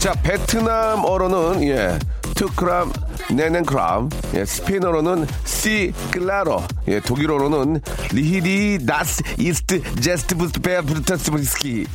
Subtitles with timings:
[0.00, 1.98] 자, 베트남어로는 예,
[2.34, 2.90] 투크람
[3.32, 11.86] 네넨크람, 예, 스페인어로는 시 클라로, 예, 독일어로는 리히디 나스 이스트 제스트 부스트 베 브루타스브스키.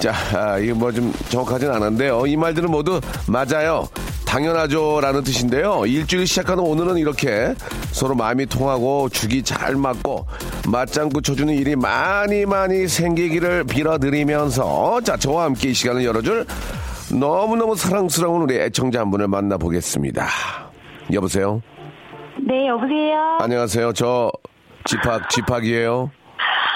[0.00, 2.26] 자, 아, 이거 뭐 좀 정확하진 않은데요.
[2.26, 3.88] 이 말들은 모두 맞아요.
[4.26, 5.86] 당연하죠라는 뜻인데요.
[5.86, 7.54] 일주일 시작하는 오늘은 이렇게
[7.92, 10.26] 서로 마음이 통하고 죽이 잘 맞고
[10.66, 16.46] 맞장구 쳐주는 일이 많이 많이 생기기를 빌어드리면서 자 저와 함께 이 시간을 열어줄
[17.12, 20.26] 너무너무 사랑스러운 우리 애청자 한 분을 만나보겠습니다.
[21.12, 21.60] 여보세요?
[22.46, 23.38] 네, 여보세요?
[23.40, 23.92] 안녕하세요.
[23.92, 24.30] 저
[24.86, 26.10] 지팍, 지팍이에요.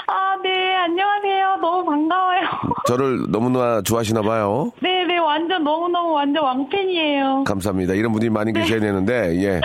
[0.07, 1.57] 아, 네, 안녕하세요.
[1.61, 2.39] 너무 반가워요.
[2.87, 4.71] 저를 너무나 좋아하시나 봐요.
[4.81, 7.43] 네, 네, 완전 너무너무 완전 왕팬이에요.
[7.45, 7.93] 감사합니다.
[7.93, 9.61] 이런 분이 많이 계셔야 되는데, 예.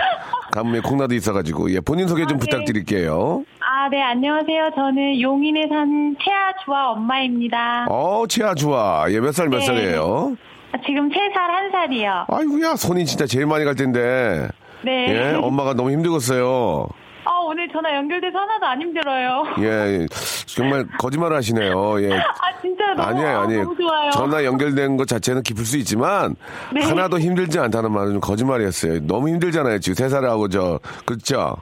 [0.51, 1.79] 가뭄에 콩나도 있어가지고, 예.
[1.79, 2.45] 본인 소개 좀 아, 네.
[2.45, 3.43] 부탁드릴게요.
[3.61, 4.71] 아, 네, 안녕하세요.
[4.75, 7.85] 저는 용인에 사는 채아주아 엄마입니다.
[7.89, 9.05] 어, 치아 좋아.
[9.09, 9.65] 예, 몇 살 몇 네.
[9.65, 10.35] 살이에요?
[10.75, 12.25] 아, 지금 3살, 1살이요.
[12.27, 14.45] 아이고야, 손이 진짜 제일 많이 갈 텐데.
[14.83, 15.07] 네.
[15.09, 16.87] 예, 엄마가 너무 힘들었어요.
[17.23, 19.43] 아, 오늘 전화 연결돼서 하나도 안 힘들어요.
[19.61, 20.05] 예,
[20.45, 22.01] 정말 거짓말을 하시네요.
[22.01, 22.13] 예.
[22.17, 23.63] 아, 진짜 너무, 아니에요, 아, 아니에요.
[23.63, 24.09] 너무 좋아요.
[24.11, 26.35] 전화 연결된 것 자체는 기쁠 수 있지만
[26.73, 26.81] 네.
[26.81, 29.07] 하나도 힘들지 않다는 말은 좀 거짓말이었어요.
[29.07, 29.79] 너무 힘들잖아요.
[29.79, 31.55] 지금 세 살하고 저 그렇죠.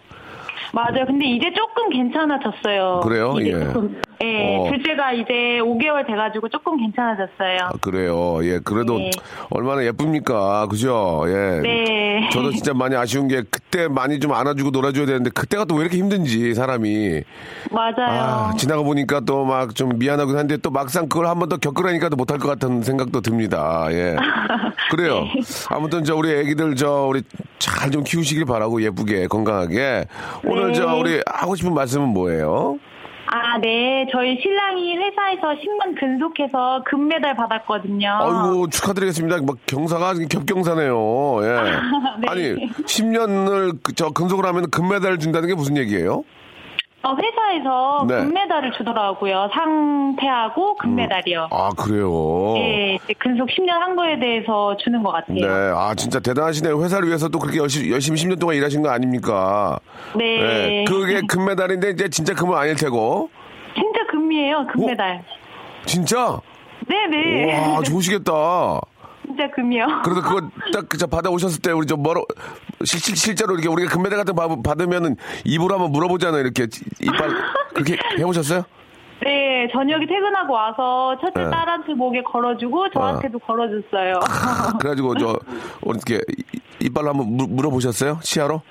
[0.73, 1.05] 맞아요.
[1.05, 3.01] 근데 이제 조금 괜찮아졌어요.
[3.03, 3.35] 그래요?
[3.41, 3.51] 예.
[3.51, 4.01] 조금.
[4.21, 4.69] 예, 어.
[4.69, 7.59] 둘째가 이제 5개월 돼가지고 조금 괜찮아졌어요.
[7.63, 8.39] 아, 그래요.
[8.43, 9.09] 예, 그래도 네.
[9.49, 11.23] 얼마나 예쁩니까, 그죠?
[11.27, 11.59] 예.
[11.61, 12.29] 네.
[12.31, 15.97] 저도 진짜 많이 아쉬운 게 그때 많이 좀 안아주고 놀아줘야 되는데 그때가 또 왜 이렇게
[15.97, 17.23] 힘든지 사람이
[17.71, 17.95] 맞아요.
[17.97, 22.09] 아, 지나가 보니까 또 막 좀 미안하긴 한데 또 막상 그걸 한 번 더 겪으라니까
[22.09, 23.87] 도 못할 것 같은 생각도 듭니다.
[23.91, 24.15] 예.
[24.91, 25.21] 그래요.
[25.21, 25.41] 네.
[25.69, 27.21] 아무튼 저 우리 애기들 저 우리
[27.59, 30.05] 잘 좀 키우시길 바라고 예쁘게 건강하게
[30.45, 30.73] 오늘 네.
[30.73, 32.77] 저 우리 하고 싶은 말씀은 뭐예요?
[33.35, 34.05] 아, 네.
[34.11, 38.07] 저희 신랑이 회사에서 10만 근속해서 금메달 받았거든요.
[38.07, 39.41] 아이고 축하드리겠습니다.
[39.41, 41.39] 막 경사가 겹경사네요.
[41.41, 41.47] 예.
[42.21, 42.27] 네.
[42.27, 46.23] 아니 10년을 저 근속을 하면 금메달 준다는 게 무슨 얘기예요?
[47.05, 48.15] 어, 회사에서 네.
[48.23, 49.49] 금메달을 주더라고요.
[49.53, 51.49] 상패하고 금메달이요.
[51.51, 52.53] 아 그래요.
[52.55, 55.35] 네, 이제 근속 10년 한 거에 대해서 주는 것 같아요.
[55.35, 56.81] 네, 아 진짜 대단하시네요.
[56.81, 59.77] 회사를 위해서 또 그렇게 열심히, 열심히 10년 동안 일하신 거 아닙니까?
[60.15, 60.85] 네.
[60.87, 63.29] 그게 금메달인데 이제 진짜 금은 아닐 테고.
[63.75, 65.25] 진짜 금이에요, 금메달.
[65.85, 66.39] 진짜?
[66.87, 67.73] 네네.
[67.73, 68.31] 와, 좋으시겠다.
[69.25, 69.85] 진짜 금이요.
[70.03, 70.41] 그래도 그거
[70.73, 72.25] 딱저 받아 오셨을 때 우리 좀 뭐로
[72.83, 76.41] 실, 실, 실제로 이렇게 우리가 금메달 같은 거 받- 받으면은 입으로 한번 물어보잖아요.
[76.41, 76.67] 이렇게
[77.01, 77.29] 이빨
[77.73, 78.63] 그렇게 해보셨어요?
[79.23, 81.49] 네, 저녁에 퇴근하고 와서 첫째 네.
[81.49, 84.19] 딸한테 목에 걸어주고 저한테도 걸어줬어요.
[84.79, 85.39] 그래가지고 저
[85.85, 88.19] 이렇게 이- 이빨로 한번 물, 물어보셨어요?
[88.21, 88.61] 치아로?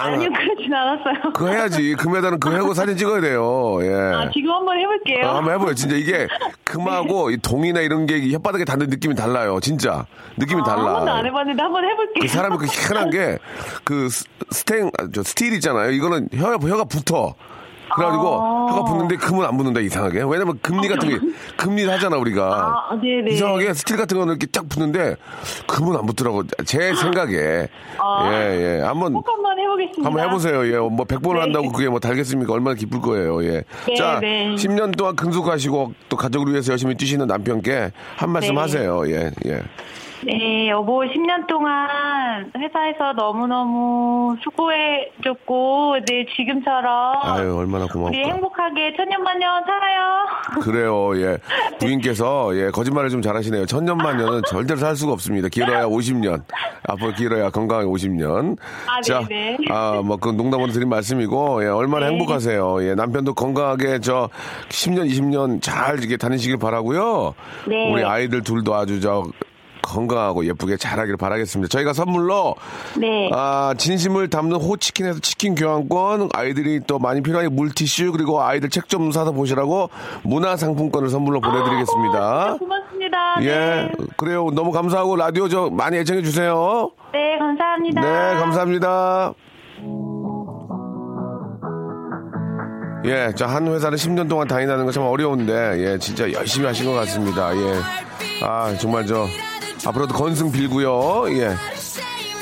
[0.00, 1.32] 아니요, 그러진 않았어요.
[1.32, 1.94] 그거 해야지.
[1.94, 3.78] 금메달은 그거 하고 사진 찍어야 돼요.
[3.82, 3.92] 예.
[3.92, 5.26] 아, 지금 한번 해볼게요.
[5.26, 5.74] 어, 한번 해봐요.
[5.74, 6.26] 진짜 이게
[6.64, 9.58] 금하고 이 동이나 이런 게 혓바닥에 닿는 느낌이 달라요.
[9.60, 10.06] 진짜
[10.36, 10.84] 느낌이 아, 달라.
[10.86, 12.20] 한 번도 안 해봤는데 한번 해볼게요.
[12.22, 13.38] 그 사람이 그 희한한 게
[13.84, 14.08] 그
[14.50, 15.90] 스탱 아, 저 스틸 있잖아요.
[15.90, 17.34] 이거는 혀가 혀가 붙어.
[17.94, 18.66] 그래가지고 아.
[18.72, 20.22] 혀가 붙는데 금은 안 붙는다 이상하게.
[20.26, 21.18] 왜냐면 금리 같은 게
[21.56, 22.86] 금리를 하잖아 우리가.
[22.90, 23.32] 아, 네네.
[23.32, 25.16] 이상하게 스틸 같은 거는 이렇게 쫙 붙는데
[25.66, 26.44] 금은 안 붙더라고.
[26.64, 27.68] 제 생각에.
[27.98, 28.30] 아.
[28.32, 28.80] 예 예.
[28.82, 30.06] 한번 꼭 한번 해보겠습니다.
[30.06, 30.66] 한번 해보세요.
[30.66, 31.40] 예, 뭐 100번을 네.
[31.40, 32.52] 한다고 그게 뭐 달겠습니까?
[32.52, 33.42] 얼마나 기쁠 거예요.
[33.44, 33.64] 예.
[33.86, 34.54] 네, 자, 네.
[34.54, 38.60] 10년 동안 근속하시고 또 가족을 위해서 열심히 뛰시는 남편께 한 말씀 네.
[38.60, 39.02] 하세요.
[39.08, 39.62] 예, 예.
[40.22, 48.18] 네, 여보 10년 동안 회사에서 너무너무 수고해줬고, 네, 지금처럼 아유, 얼마나 우리 고마울까.
[48.18, 50.60] 행복하게 천년만년 살아요.
[50.62, 51.38] 그래요, 예.
[51.80, 53.64] 부인께서, 예, 거짓말을 좀 잘하시네요.
[53.64, 55.48] 천년만년은 절대로 살 수가 없습니다.
[55.48, 56.42] 길어야 50년.
[56.86, 58.58] 앞으로 길어야 건강하게 50년.
[58.88, 59.56] 아, 자, 네네.
[59.70, 62.12] 아, 뭐, 그 농담으로 드린 말씀이고, 예, 얼마나 네.
[62.12, 62.84] 행복하세요.
[62.84, 64.28] 예, 남편도 건강하게 저
[64.68, 67.34] 10년, 20년 잘 이렇게 다니시길 바라고요
[67.66, 67.90] 네.
[67.92, 69.24] 우리 아이들 둘도 아주 저,
[69.90, 71.68] 건강하고 예쁘게 잘하길 바라겠습니다.
[71.68, 72.54] 저희가 선물로
[72.98, 73.30] 네.
[73.32, 79.12] 아, 진심을 담는 호치킨에서 치킨 교환권, 아이들이 또 많이 필요한 물티슈, 그리고 아이들 책 좀
[79.12, 79.88] 사서 보시라고
[80.24, 82.52] 문화 상품권을 선물로 보내드리겠습니다.
[82.54, 83.16] 어, 고맙습니다.
[83.42, 83.92] 예, 네.
[84.16, 84.48] 그래요.
[84.52, 86.90] 너무 감사하고 라디오 저 많이 애청해 주세요.
[87.12, 88.00] 네, 감사합니다.
[88.00, 89.34] 네, 감사합니다.
[93.06, 96.92] 예, 자, 한 회사를 10년 동안 다니다는 건 참 어려운데, 예, 진짜 열심히 하신 것
[96.92, 97.56] 같습니다.
[97.56, 97.74] 예.
[98.44, 99.24] 아, 정말 저,
[99.86, 101.24] 앞으로도 건승 빌고요.
[101.38, 101.54] 예.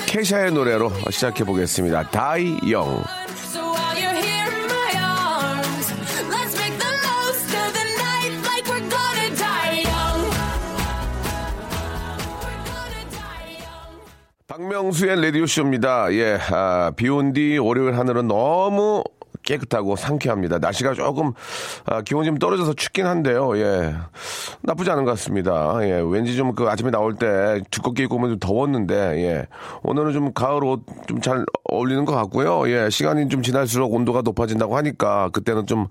[0.07, 2.11] 케샤의 노래로 시작해 보겠습니다.
[2.11, 3.05] 다이 영.
[14.47, 16.13] 박명수의 라디오쇼입니다.
[16.15, 19.05] 예, 아, 비 온 뒤 월요일 하늘은 너무
[19.49, 20.59] 깨끗하고 상쾌합니다.
[20.59, 21.33] 날씨가 조금,
[21.87, 23.57] 아, 기온이 좀 떨어져서 춥긴 한데요.
[23.57, 23.95] 예.
[24.61, 25.79] 나쁘지 않은 것 같습니다.
[25.83, 26.03] 예.
[26.05, 29.47] 왠지 좀 그 아침에 나올 때 두껍게 입고 오면 좀 더웠는데, 예.
[29.83, 32.69] 오늘은 좀 가을 옷 좀 잘 어울리는 것 같고요.
[32.71, 32.91] 예.
[32.91, 35.87] 시간이 좀 지날수록 온도가 높아진다고 하니까 그때는 좀,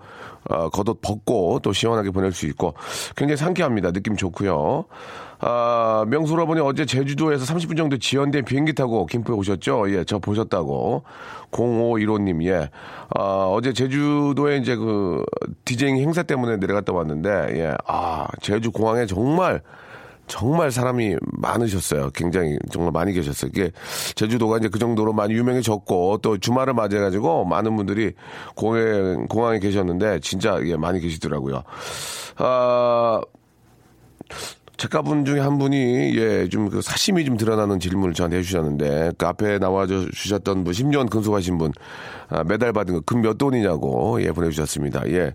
[0.50, 2.74] 어, 겉옷 벗고 또 시원하게 보낼 수 있고
[3.16, 3.92] 굉장히 상쾌합니다.
[3.92, 4.86] 느낌 좋고요.
[5.40, 9.92] 아, 명수로분이 어제 제주도에서 30분 정도 지연된 비행기 타고 김포에 오셨죠?
[9.92, 11.04] 예, 저 보셨다고.
[11.52, 12.70] 0515님, 예.
[13.16, 15.24] 아, 어제 제주도에 이제 그
[15.66, 17.30] 디제잉 행사 때문에 내려갔다 왔는데,
[17.60, 17.76] 예.
[17.86, 19.62] 아, 제주 공항에 정말
[20.28, 22.10] 정말 사람이 많으셨어요.
[22.14, 23.50] 굉장히 정말 많이 계셨어요.
[23.54, 23.72] 이게
[24.16, 28.12] 제주도가 이제 그 정도로 많이 유명해졌고 또 주말을 맞이해가지고 많은 분들이
[28.56, 31.64] 공항에, 공항에 계셨는데 진짜 예, 많이 계시더라고요.
[32.40, 33.22] 아,
[34.78, 39.58] 작가분 중에 한 분이 예 좀 그 사심이 좀 드러나는 질문을 저한테 해주셨는데 그 앞에
[39.60, 41.72] 나와 주셨던 분 10년 근속하신 분
[42.30, 45.10] 아, 메달 받은 거 금 몇 돈이냐고 예 보내주셨습니다.
[45.10, 45.34] 예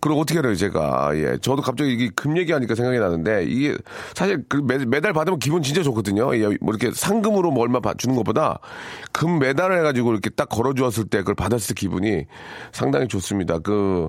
[0.00, 3.76] 그럼 어떻게 해요 제가 예 저도 갑자기 이게 금 얘기하니까 생각이 나는데 이게
[4.14, 6.34] 사실 그 메, 메달 받으면 기분 진짜 좋거든요.
[6.36, 8.58] 예, 뭐 이렇게 상금으로 뭐 얼마 받- 주는 것보다
[9.12, 12.24] 금 메달을 해가지고 이렇게 딱 걸어주었을 때 그걸 받았을 때 기분이
[12.72, 13.58] 상당히 좋습니다.
[13.58, 14.08] 그,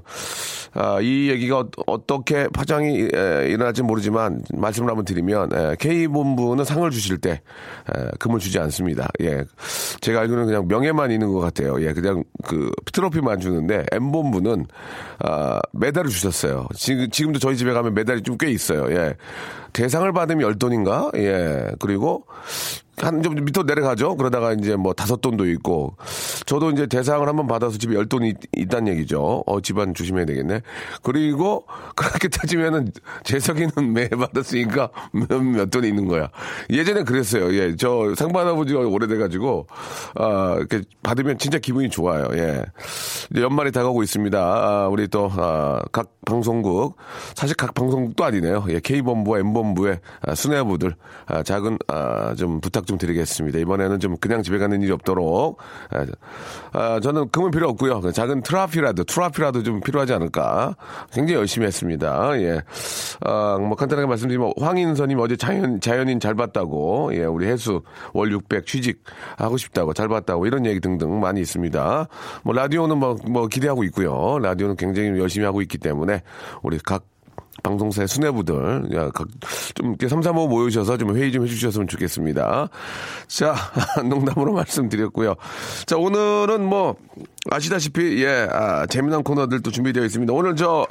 [0.73, 6.89] 아, 이 얘기가 어- 어떻게 파장이 에, 일어날지 모르지만 말씀을 한번 드리면 에, K본부는 상을
[6.89, 9.09] 주실 때 에, 금을 주지 않습니다.
[9.21, 9.43] 예.
[10.01, 11.81] 제가 알기로는 그냥 명예만 있는 것 같아요.
[11.85, 11.93] 예.
[11.93, 14.65] 그냥 그 트로피만 주는데 M본부는
[15.19, 16.67] 아, 메달을 주셨어요.
[16.75, 18.87] 지금, 지금도 저희 집에 가면 메달이 좀 꽤 있어요.
[18.91, 19.15] 예.
[19.73, 21.11] 대상을 받으면 열 돈인가?
[21.17, 21.67] 예.
[21.79, 22.25] 그리고
[23.01, 24.15] 한 좀 밑으로 내려가죠.
[24.17, 25.95] 그러다가 이제 뭐 다섯 돈도 있고
[26.45, 29.43] 저도 이제 대상을 한번 받아서 집에 열 돈이 있다는 얘기죠.
[29.45, 30.61] 어 집안 조심해야 되겠네.
[31.03, 31.65] 그리고
[31.95, 32.89] 그렇게 따지면은
[33.23, 36.29] 재석이는 매 받았으니까 몇, 몇 돈이 있는 거야.
[36.69, 37.53] 예전에 그랬어요.
[37.53, 39.67] 예, 저상 받아본 지가 오래돼가지고
[40.15, 42.27] 아 이렇게 받으면 진짜 기분이 좋아요.
[42.33, 42.63] 예,
[43.31, 44.39] 이제 연말이 다가오고 있습니다.
[44.39, 46.97] 아, 우리 또각 방송국
[47.35, 48.65] 사실 각 방송국도 아니네요.
[48.69, 50.95] 예, K 본부와 M 본부의 아, 수뇌부들
[51.27, 53.59] 아, 작은 아, 좀 부탁 좀 드리겠습니다.
[53.59, 55.59] 이번에는 좀 그냥 집에 가는 일이 없도록
[55.91, 56.05] 아,
[56.73, 58.01] 아, 저는 금은 필요 없고요.
[58.01, 60.75] 그 작은 트라피라도 트라피라도 좀 필요하지 않을까.
[61.13, 62.37] 굉장히 열심히 했습니다.
[62.41, 62.61] 예,
[63.21, 67.81] 아, 뭐 간단하게 말씀드리면 황인선님 어제 자연 자연인 잘 봤다고 예, 우리 해수
[68.13, 69.03] 월 600 취직
[69.37, 72.07] 하고 싶다고 잘 봤다고 이런 얘기 등등 많이 있습니다.
[72.43, 74.39] 뭐 라디오는 뭐, 뭐 기대하고 있고요.
[74.39, 76.23] 라디오는 굉장히 열심히 하고 있기 때문에
[76.61, 77.05] 우리 각
[77.63, 79.27] 방송사의 수뇌부들, 야, 각,
[79.75, 82.69] 좀, 이렇게 3, 3, 5 모여주셔서 좀 회의 좀 해주셨으면 좋겠습니다.
[83.27, 83.55] 자,
[84.07, 85.35] 농담으로 말씀드렸고요.
[85.85, 86.95] 자, 오늘은 뭐,
[87.49, 90.33] 아시다시피, 예, 아, 재미난 코너들도 준비되어 있습니다.
[90.33, 90.85] 오늘 저,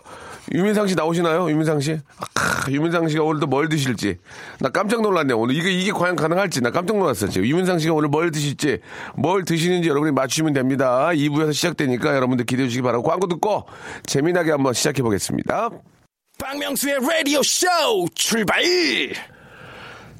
[0.53, 1.51] 유민상 씨 나오시나요?
[1.51, 1.99] 유민상 씨?
[2.19, 4.19] 아, 유민상 씨가 오늘도 뭘 드실지.
[4.59, 5.35] 나 깜짝 놀랐네.
[5.35, 6.61] 오늘 이게, 이게 과연 가능할지.
[6.61, 7.31] 나 깜짝 놀랐어요.
[7.31, 7.47] 지금.
[7.47, 8.79] 유민상 씨가 오늘 뭘 드실지,
[9.17, 11.09] 뭘 드시는지 여러분이 맞추시면 됩니다.
[11.13, 13.65] 2부에서 시작되니까 여러분들 기대해 주시기 바라고 광고 듣고
[14.07, 15.71] 재미나게 한번 시작해 보겠습니다.
[16.41, 17.67] 박명수의 라디오 쇼
[18.15, 18.63] 출발!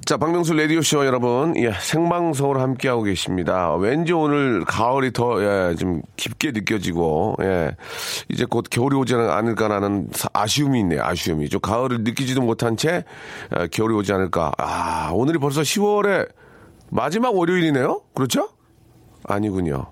[0.05, 3.75] 자, 박명수 라디오 쇼 여러분, 예, 생방송으로 함께하고 계십니다.
[3.77, 7.77] 왠지 오늘 가을이 더, 예, 좀 깊게 느껴지고, 예,
[8.29, 11.49] 이제 곧 겨울이 오지 않을까라는 사- 아쉬움이 있네요, 아쉬움이.
[11.49, 13.05] 좀 가을을 느끼지도 못한 채,
[13.59, 14.53] 예, 겨울이 오지 않을까.
[14.59, 16.29] 아, 오늘이 벌써 10월의
[16.91, 18.03] 마지막 월요일이네요?
[18.15, 18.49] 그렇죠?
[19.25, 19.87] 아니군요.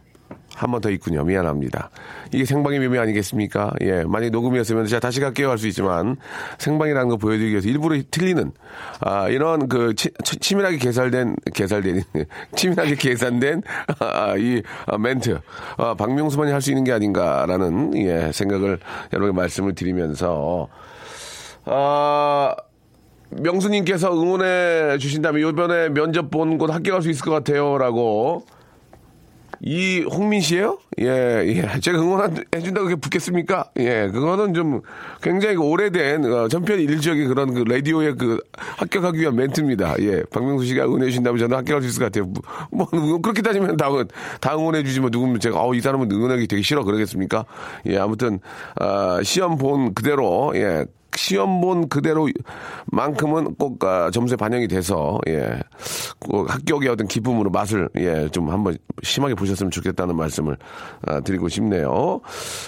[0.59, 1.25] 한 번 더 있군요.
[1.25, 1.91] 미안합니다.
[2.33, 3.73] 이게 생방의 묘미 아니겠습니까?
[3.83, 6.17] 예, 만약 녹음이었으면 제가 다시 갈게요 할 수 있지만
[6.59, 8.53] 생방이라는 거 보여드리기 위해서 일부러 틀리는
[9.01, 12.03] 아, 이런 그 치, 치- 치밀하게 개살된 개살된
[12.57, 13.63] 치밀하게 계산된
[14.01, 15.39] 아, 이 아, 멘트
[15.79, 18.79] 아, 박명수만이 할 수 있는 게 아닌가라는 예, 생각을
[19.13, 20.69] 여러분께 말씀을 드리면서
[21.65, 22.55] 아.
[23.31, 28.45] 명수님께서 응원해 주신다면 이번에 면접 본 곳 합격할 수 있을 것 같아요라고
[29.61, 30.79] 이 홍민 씨예요?
[31.01, 31.07] 예,
[31.47, 31.81] 예.
[31.81, 33.71] 제가 응원해 준다고 그렇게 붙겠습니까?
[33.79, 34.83] 예, 그거는 좀
[35.23, 39.97] 굉장히 그 오래된 어, 전편 일적인 그런 그 라디오의 그 합격하기 위한 멘트입니다.
[40.01, 42.33] 예, 박명수 씨가 응원해 주신다면 저는 합격할 수 있을 것 같아요.
[42.71, 43.89] 뭐, 뭐 그렇게 따지면 다,
[44.41, 47.45] 다 응원해 주지만 누구면 제가 어, 이 사람은 응원하기 되게 싫어 그러겠습니까?
[47.87, 48.41] 예, 아무튼
[48.77, 50.85] 아, 시험 본 그대로 예.
[51.19, 55.59] 시험 본 그대로만큼은 꼭 아, 점수에 반영이 돼서 예,
[56.21, 60.57] 꼭 합격의 어떤 기쁨으로 맛을 예, 좀 한번 심하게 보셨으면 좋겠다는 말씀을
[61.07, 62.21] 아, 드리고 싶네요.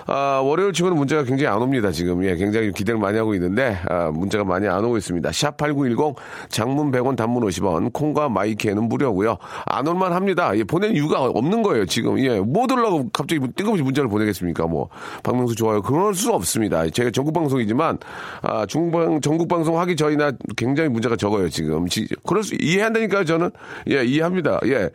[0.06, 1.92] 아, 월요일 치고는 문제가 굉장히 안 옵니다.
[1.92, 5.30] 지금 예, 굉장히 기대를 많이 하고 있는데 아, 문제가 많이 안 오고 있습니다.
[5.30, 6.16] 샵 #8910
[6.48, 9.38] 장문 100원, 단문 50원, 콩과 마이키에는 무료고요.
[9.66, 10.56] 안 올만 합니다.
[10.56, 11.86] 예, 보낼 이유가 없는 거예요.
[11.86, 14.66] 지금 예, 뭐 들라고 갑자기 뜬금없이 문자를 보내겠습니까?
[14.66, 14.88] 뭐
[15.22, 15.82] 박명수 좋아요.
[15.82, 16.88] 그럴 수 없습니다.
[16.90, 17.98] 제가 전국 방송이지만
[18.42, 21.86] 아, 중방 전국 방송 하기 전이나 굉장히 문제가 적어요 지금.
[21.88, 23.50] 지- 그럴 수 이해한다니까요 저는
[23.90, 24.60] 예 이해합니다.
[24.66, 24.90] 예.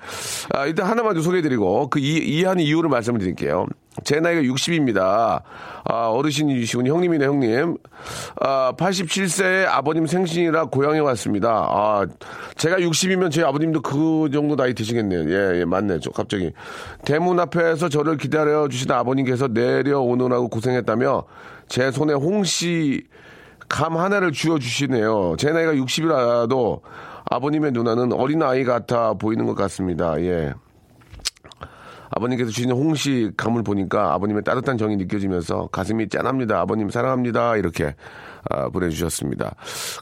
[0.54, 3.66] 아, 일단 하나만 좀 소개해드리고 그 이, 이해하는 이유를 말씀을 드릴게요.
[4.04, 5.42] 제 나이가 60입니다.
[5.86, 6.94] 아, 어르신이시군요.
[6.94, 7.78] 형님이네, 형님.
[8.42, 11.50] 아, 87세의 아버님 생신이라 고향에 왔습니다.
[11.50, 12.06] 아,
[12.58, 15.30] 제가 60이면 제 아버님도 그 정도 나이 드시겠네요.
[15.32, 16.00] 예, 예, 맞네.
[16.02, 16.52] 저 갑자기.
[17.06, 21.24] 대문 앞에서 저를 기다려 주시던 아버님께서 내려오느라고 고생했다며
[21.70, 23.04] 제 손에 홍시
[23.67, 25.36] 감 하나를 쥐어 주시네요.
[25.38, 26.81] 제 나이가 60이라도
[27.29, 30.19] 아버님의 누나는 어린아이 같아 보이는 것 같습니다.
[30.22, 30.53] 예.
[32.12, 36.60] 아버님께서 주시는 홍시 감을 보니까 아버님의 따뜻한 정이 느껴지면서 가슴이 짠합니다.
[36.62, 37.57] 아버님 사랑합니다.
[37.57, 37.95] 이렇게
[38.50, 39.55] 아, 보내주셨습니다.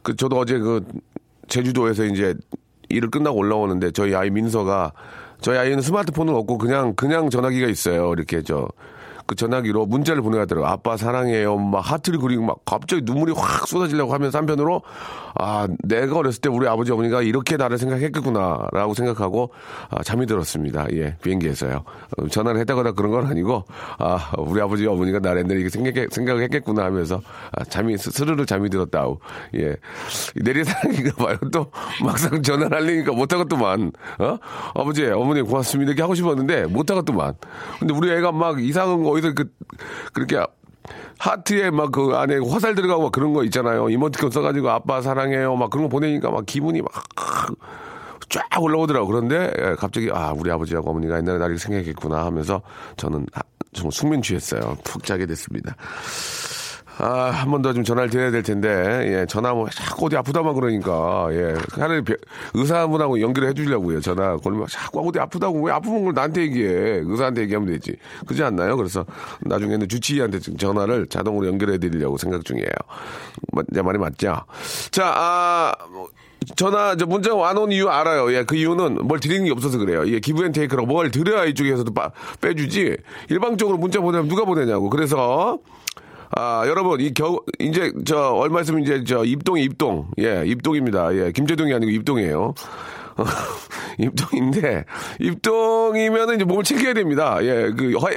[0.03, 0.85] 그 저도 어제 그
[1.47, 2.35] 제주도에서 이제
[2.89, 4.91] 일을 끝나고 올라오는데 저희 아이 민서가
[5.41, 8.13] 저희 아이는 스마트폰을 없고 그냥 그냥 전화기가 있어요.
[8.13, 8.67] 이렇게 저
[9.25, 10.69] 그 전화기로 문자를 보내가더라고요.
[10.69, 11.57] 아빠 사랑해요.
[11.57, 14.81] 막 하트를 그리고 막 갑자기 눈물이 확 쏟아지려고 하면서 한편으로
[15.35, 19.51] 아 내가 어렸을 때 우리 아버지 어머니가 이렇게 나를 생각했겠구나라고 생각하고
[19.89, 20.85] 아, 잠이 들었습니다.
[20.93, 21.83] 예 비행기에서요.
[22.17, 23.63] 어, 전화를 했다거나 그런 건 아니고
[23.97, 28.45] 아 우리 아버지 어머니가 나를 옛날에 이렇게 생각 생각을 했겠구나 하면서 아, 잠이 스- 스르르
[28.45, 29.17] 잠이 들었다우.
[29.55, 29.75] 예
[30.43, 31.37] 내리 사랑인가 봐요.
[31.51, 31.71] 또
[32.03, 33.91] 막상 전화를 하려니까 못하겠더만.
[34.19, 34.37] 어
[34.75, 37.33] 아버지 어머니 고맙습니다 이렇게 하고 싶었는데 못하겠더만.
[37.79, 39.51] 근데 우리 애가 막 이상한 거 어디서 그
[40.13, 40.43] 그렇게
[41.19, 43.89] 하트에 막 그 안에 화살 들어가고 막 그런 거 있잖아요.
[43.89, 45.55] 이모티콘 써가지고 아빠 사랑해요.
[45.55, 46.91] 막 그런 거 보내니까 막 기분이 막
[48.29, 49.05] 쫙 올라오더라고.
[49.07, 52.61] 그런데 예, 갑자기 아 우리 아버지하고 어머니가 옛날에 나를 생각했구나 하면서
[52.97, 53.41] 저는 아,
[53.73, 54.75] 좀 숙면 취했어요.
[54.83, 55.75] 푹 자게 됐습니다.
[56.99, 58.69] 아, 한 번 더 좀 전화를 드려야 될 텐데,
[59.21, 61.55] 예, 전화 뭐 자꾸 어디 아프다만 그러니까, 예,
[62.03, 62.15] 배-
[62.53, 64.37] 의사분하고 연결을 해주려고요, 전화.
[64.37, 67.01] 걸면 자꾸 어디 아프다고 왜 아픈 걸 나한테 얘기해.
[67.05, 67.95] 의사한테 얘기하면 되지.
[68.25, 68.77] 그렇지 않나요?
[68.77, 69.05] 그래서
[69.41, 72.67] 나중에는 주치의한테 전화를 자동으로 연결해 드리려고 생각 중이에요.
[73.53, 74.41] 맞- 내 말이 맞죠?
[74.91, 76.09] 자, 아, 뭐,
[76.55, 78.31] 전화, 저 문자 안 온 이유 알아요.
[78.33, 80.03] 예, 그 이유는 뭘 드리는 게 없어서 그래요.
[80.07, 82.97] 예, 기브앤테이크라고 뭘 드려야 이쪽에서도 빠- 빼주지.
[83.29, 84.89] 일방적으로 문자 보내면 누가 보내냐고.
[84.89, 85.57] 그래서,
[86.35, 90.07] 아, 여러분, 이 겨, 이제, 저, 얼마 있으면 이제, 저, 입동이 입동.
[90.19, 91.13] 예, 입동입니다.
[91.15, 92.53] 예, 김재동이 아니고 입동이에요.
[93.99, 94.85] 입동인데,
[95.19, 97.37] 입동이면은 이제 몸을 챙겨야 됩니다.
[97.43, 98.09] 예, 그, 허,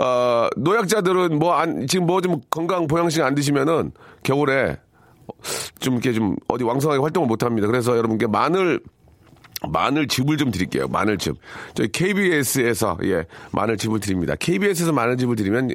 [0.00, 3.90] 어, 노약자들은 뭐 안, 지금 뭐 좀 건강 보양식 안 드시면은
[4.22, 4.76] 겨울에
[5.80, 7.66] 좀 이렇게 좀 어디 왕성하게 활동을 못 합니다.
[7.66, 8.80] 그래서 여러분께 마늘,
[9.66, 10.86] 마늘즙을 좀 드릴게요.
[10.88, 11.36] 마늘즙.
[11.74, 14.34] 저희 KBS에서 예 마늘즙을 드립니다.
[14.38, 15.70] KBS에서 마늘즙을 드리면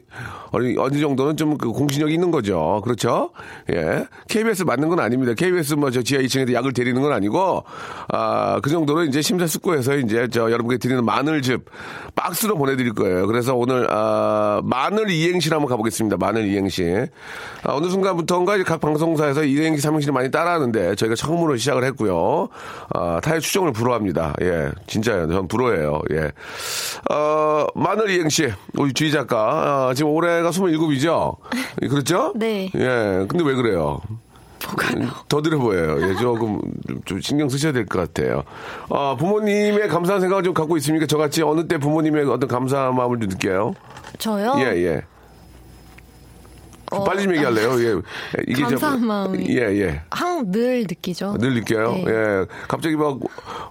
[0.52, 2.82] 어느, 어느 정도는 좀 그 공신력이 있는 거죠.
[2.84, 3.32] 그렇죠?
[3.72, 4.06] 예.
[4.30, 5.34] KBS 맞는 건 아닙니다.
[5.34, 7.64] KBS 뭐 저 지하 2층에서 약을 드리는 건 아니고
[8.08, 11.66] 아그 정도는 이제 심사숙고해서 이제 저 여러분께 드리는 마늘즙
[12.16, 13.28] 박스로 보내드릴 거예요.
[13.28, 16.18] 그래서 오늘 아 마늘 이행시를 한번 가보겠습니다.
[16.18, 17.06] 마늘 이행시.
[17.64, 22.50] 아, 어느 순간부터인가 이제 각 방송사에서 이행시 삼행시를 많이 따라하는데 저희가 처음으로 시작을 했고요.
[22.94, 24.36] 아, 타의 추정을 불허합니다.
[24.42, 25.28] 예, 진짜요.
[25.32, 26.02] 전 불허해요.
[26.12, 26.32] 예.
[27.14, 31.36] 어, 마늘 이행시 우리 주희 작가 아, 지금 올해가 27이죠.
[31.90, 32.34] 그렇죠?
[32.38, 32.70] 네.
[32.76, 33.26] 예.
[33.28, 34.00] 근데 왜 그래요?
[35.28, 35.98] 더 들어 보여요.
[36.10, 36.62] 예, 조금
[37.04, 38.44] 좀 신경 쓰셔야 될 것 같아요.
[38.90, 41.06] 아, 부모님의 감사한 생각을 좀 갖고 있습니까?
[41.06, 43.74] 저같이 어느 때 부모님의 어떤 감사한 마음을 좀 느껴요?
[44.20, 44.54] 저요?
[44.60, 45.02] 예, 예.
[46.98, 47.72] 어, 빨리 좀 얘기할래요?
[47.84, 48.02] 예.
[48.48, 49.46] 이게 저- 감사한 마음이.
[49.50, 50.02] 예, 예.
[50.12, 51.38] 항늘 느끼죠.
[51.40, 51.92] 늘 느껴요.
[51.94, 52.06] 네.
[52.08, 52.46] 예.
[52.68, 53.20] 갑자기 막,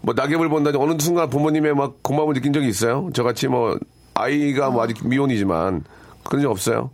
[0.02, 3.10] 뭐, 낙엽을 본다니 어느 순간 부모님의 막 고마움을 느낀 적이 있어요?
[3.14, 3.78] 저같이 뭐,
[4.14, 5.84] 아이가 뭐 아직 미혼이지만
[6.24, 6.90] 그런 적 없어요?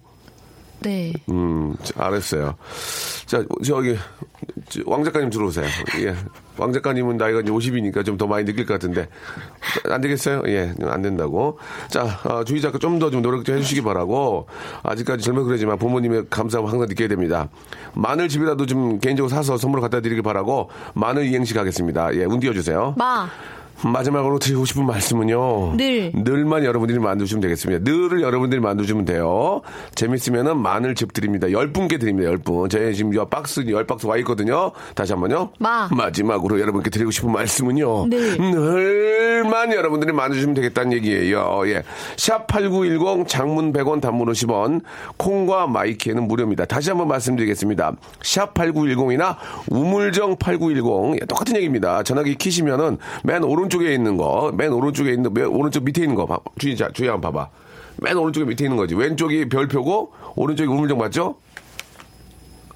[0.80, 1.12] 네.
[1.28, 2.54] 음, 자, 알았어요.
[3.26, 3.96] 자, 저기,
[4.68, 5.66] 저, 왕 작가님 들어오세요.
[6.00, 6.14] 예.
[6.58, 9.08] 왕 작가님은 나이가 이제 50이니까 좀 더 많이 느낄 것 같은데.
[9.88, 10.42] 안 되겠어요?
[10.48, 11.58] 예, 안 된다고.
[11.88, 14.46] 자, 어, 주희 작가 좀 더좀 노력 좀 해주시기 바라고.
[14.82, 17.48] 아직까지 젊어 그러지만 부모님의 감사함 항상 느껴야 됩니다.
[17.94, 20.68] 마늘 집이라도 좀 개인적으로 사서 선물을 갖다 드리기 바라고.
[20.94, 22.14] 마늘 이행시 가겠습니다.
[22.16, 22.94] 예, 운 띄워주세요.
[22.98, 23.28] 마.
[23.84, 25.76] 마지막으로 드리고 싶은 말씀은요.
[25.76, 26.12] 늘.
[26.14, 27.90] 늘만 여러분들이 만드시면 되겠습니다.
[27.90, 29.60] 늘을 여러분들이 만드시면 돼요.
[29.94, 31.50] 재밌으면은 마늘즙 드립니다.
[31.52, 32.28] 열 분께 드립니다.
[32.28, 32.68] 열 분.
[32.68, 34.72] 저희 지금 여 박스, 열 박스 와 있거든요.
[34.94, 35.50] 다시 한 번요.
[35.58, 35.88] 마.
[35.92, 38.06] 마지막으로 여러분께 드리고 싶은 말씀은요.
[38.08, 38.38] 늘.
[38.38, 41.62] 늘만 여러분들이 만드시면 되겠다는 얘기예요.
[41.66, 41.82] 예.
[42.16, 44.82] 샵8910 장문 100원 단문 50원.
[45.16, 46.64] 콩과 마이키에는 무료입니다.
[46.64, 47.92] 다시 한번 말씀드리겠습니다.
[48.22, 49.36] 샵8910이나
[49.70, 51.20] 우물정 8910.
[51.20, 52.02] 예, 똑같은 얘기입니다.
[52.02, 56.26] 전화기 키시면은 맨 오른 쪽에 있는 거, 맨 오른쪽에 있는, 맨 오른쪽 밑에 있는 거,
[56.26, 56.38] 봐.
[56.76, 57.48] 자, 주희 한번 봐봐.
[58.00, 58.94] 맨 오른쪽에 밑에 있는 거지.
[58.94, 61.36] 왼쪽이 별표고, 오른쪽이 우물정 맞죠?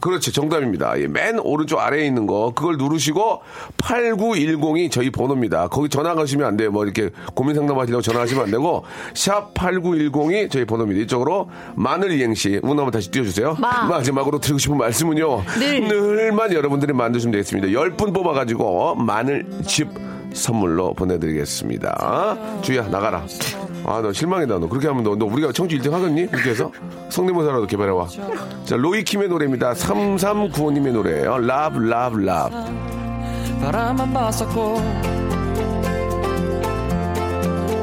[0.00, 1.00] 그렇지, 정답입니다.
[1.00, 3.40] 예, 맨 오른쪽 아래에 있는 거, 그걸 누르시고,
[3.78, 5.68] 8910이 저희 번호입니다.
[5.68, 6.72] 거기 전화 가시면 안 돼요.
[6.72, 8.84] 뭐 이렇게 고민 상담하시려고 전화하시면 안 되고,
[9.14, 11.02] 샵 8910이 저희 번호입니다.
[11.02, 13.54] 이쪽으로 마늘 이행시, 운 한번 다시 띄워주세요.
[13.60, 13.86] 마.
[13.86, 15.44] 마지막으로 드리고 싶은 말씀은요.
[15.60, 15.86] 늘.
[15.86, 17.68] 늘만 여러분들이 만드시면 되겠습니다.
[17.68, 19.88] 10분 뽑아가지고, 마늘칩
[20.34, 22.60] 선물로 보내드리겠습니다.
[22.62, 23.24] 주희야, 나가라.
[23.84, 24.58] 아, 너 실망이다.
[24.58, 26.26] 너 그렇게 하면 너, 너 우리가 청주 1등 하겠니?
[26.28, 26.70] 그렇게 해서?
[27.10, 28.06] 성대모사라도 개발해와.
[28.64, 29.72] 자, 로이킴의 노래입니다.
[29.72, 31.36] 3395님의 노래예요.
[31.36, 32.56] Love, Love, Love.
[33.60, 34.74] 바라만 봤었고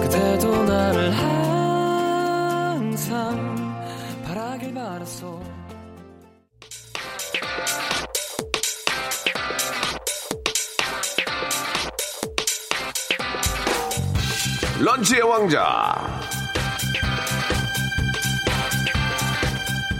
[0.01, 1.11] 그대도 나를
[2.71, 3.75] 항상
[4.25, 5.38] 바라길 바랐어
[14.81, 15.93] 런치의 왕자.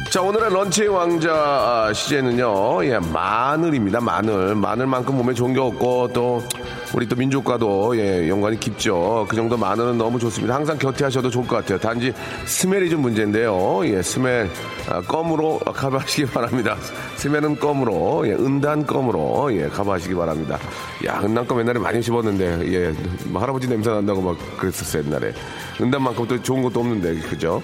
[0.09, 3.99] 자, 오늘의 런치의 왕자 아, 시제는요, 예, 마늘입니다.
[3.99, 4.55] 마늘.
[4.55, 6.43] 마늘만큼 몸에 좋은 게 없고, 또,
[6.93, 9.27] 우리 또 민족과도, 예, 연관이 깊죠.
[9.29, 10.55] 그 정도 마늘은 너무 좋습니다.
[10.55, 11.77] 항상 곁에 하셔도 좋을 것 같아요.
[11.77, 12.11] 단지
[12.45, 13.81] 스멜이 좀 문제인데요.
[13.85, 14.49] 예, 스멜,
[14.89, 16.75] 아, 껌으로 커버하시기 바랍니다.
[17.17, 20.57] 스멜은 껌으로, 예, 은단 껌으로, 예, 커버하시기 바랍니다.
[21.05, 22.93] 야, 은단 껌 옛날에 많이 씹었는데, 예,
[23.25, 25.31] 뭐 할아버지 냄새 난다고 막 그랬었어요, 옛날에.
[25.79, 27.61] 은단만큼 또 좋은 것도 없는데, 그죠?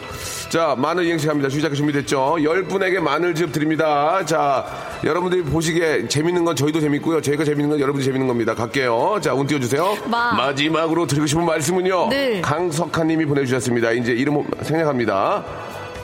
[0.50, 1.50] 자, 마늘 이행시 합니다.
[1.50, 2.38] 주작가 준비됐죠?
[2.44, 4.24] 열 분에게 마늘즙 드립니다.
[4.25, 4.65] 자,
[5.03, 7.22] 여러분들이 보시기에 재밌는 건 저희도 재밌고요.
[7.22, 8.53] 저희가 재밌는 건 여러분들이 재밌는 겁니다.
[8.55, 9.15] 갈게요.
[9.22, 9.96] 자, 운 띄워주세요.
[10.06, 10.34] 마.
[10.34, 12.10] 마지막으로 드리고 싶은 말씀은요.
[12.10, 12.42] 늘.
[12.42, 13.92] 강석한 님이 보내주셨습니다.
[13.92, 15.44] 이제 이름 생략합니다.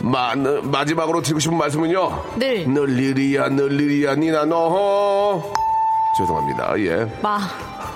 [0.01, 2.23] 마늘, 마지막으로 드리고 싶은 말씀은요.
[2.37, 2.67] 늘.
[2.67, 5.43] 늘리리야, 늘리리야, 니나 너.
[6.17, 6.79] 죄송합니다.
[6.79, 7.19] 예.
[7.21, 7.39] 마.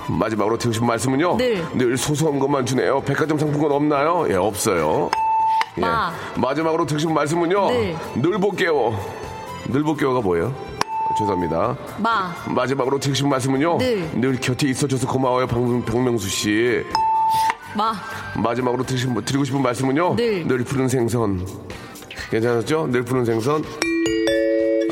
[0.07, 1.37] 마지막으로 드리고 싶은 말씀은요.
[1.37, 1.65] 늘.
[1.73, 3.01] 늘 소소한 것만 주네요.
[3.01, 4.25] 백화점 상품권 없나요?
[4.29, 5.09] 예, 없어요.
[5.77, 5.81] 예.
[5.81, 6.11] 마.
[6.35, 7.67] 마지막으로 드리고 싶은 말씀은요.
[7.71, 7.95] 늘.
[8.15, 8.97] 늘 볼게요.
[9.67, 10.53] 늘 볼게요가 뭐예요?
[11.17, 11.77] 죄송합니다.
[11.99, 12.33] 마.
[12.53, 13.77] 마지막으로 드리고 싶은 말씀은요.
[13.77, 14.39] 늘.
[14.39, 16.83] 곁에 있어줘서 고마워요, 박, 박명 수 씨.
[17.75, 17.93] 마.
[18.41, 20.15] 마지막으로 드리고 드리고 싶은 말씀은요.
[20.15, 20.63] 늘.
[20.63, 21.45] 푸른 생선.
[22.29, 22.87] 괜찮았죠?
[22.91, 23.63] 늘 푸른 생선.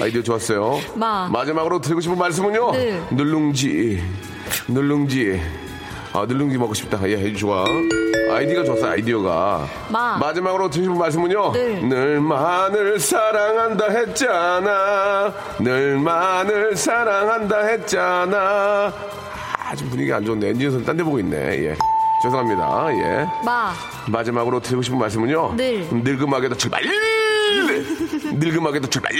[0.02, 0.80] 아이디어 좋았어요.
[0.96, 1.28] 마.
[1.30, 2.72] 마지막으로 드리고 싶은 말씀은요.
[2.72, 3.02] 늘.
[3.12, 4.04] 늘룽지.
[4.68, 5.42] 늘룽지.
[6.14, 7.10] 아, 늘룽지 먹고 싶다.
[7.10, 7.66] 예, 좋아.
[8.34, 9.68] 아이디가 좋았어, 아이디어가.
[9.90, 10.18] 마.
[10.18, 11.52] 마지막으로 싶은 말씀은요.
[11.52, 11.82] 늘.
[11.88, 15.34] 늘만을 사랑한다 했잖아.
[15.60, 18.94] 늘만을 사랑한다 했잖아.
[19.60, 20.50] 아, 좀 분위기 안 좋네.
[20.50, 21.38] 엔진에서 딴데 보고 있네.
[21.66, 21.76] 예.
[22.24, 22.88] 죄송합니다.
[22.94, 23.26] 예.
[23.46, 23.74] 마.
[24.08, 25.56] 마지막으로 드리고 싶은 말씀은요.
[25.56, 25.88] 늘.
[25.92, 26.82] 늙음하게도 출발.
[28.34, 29.12] 늙음하게도 출발.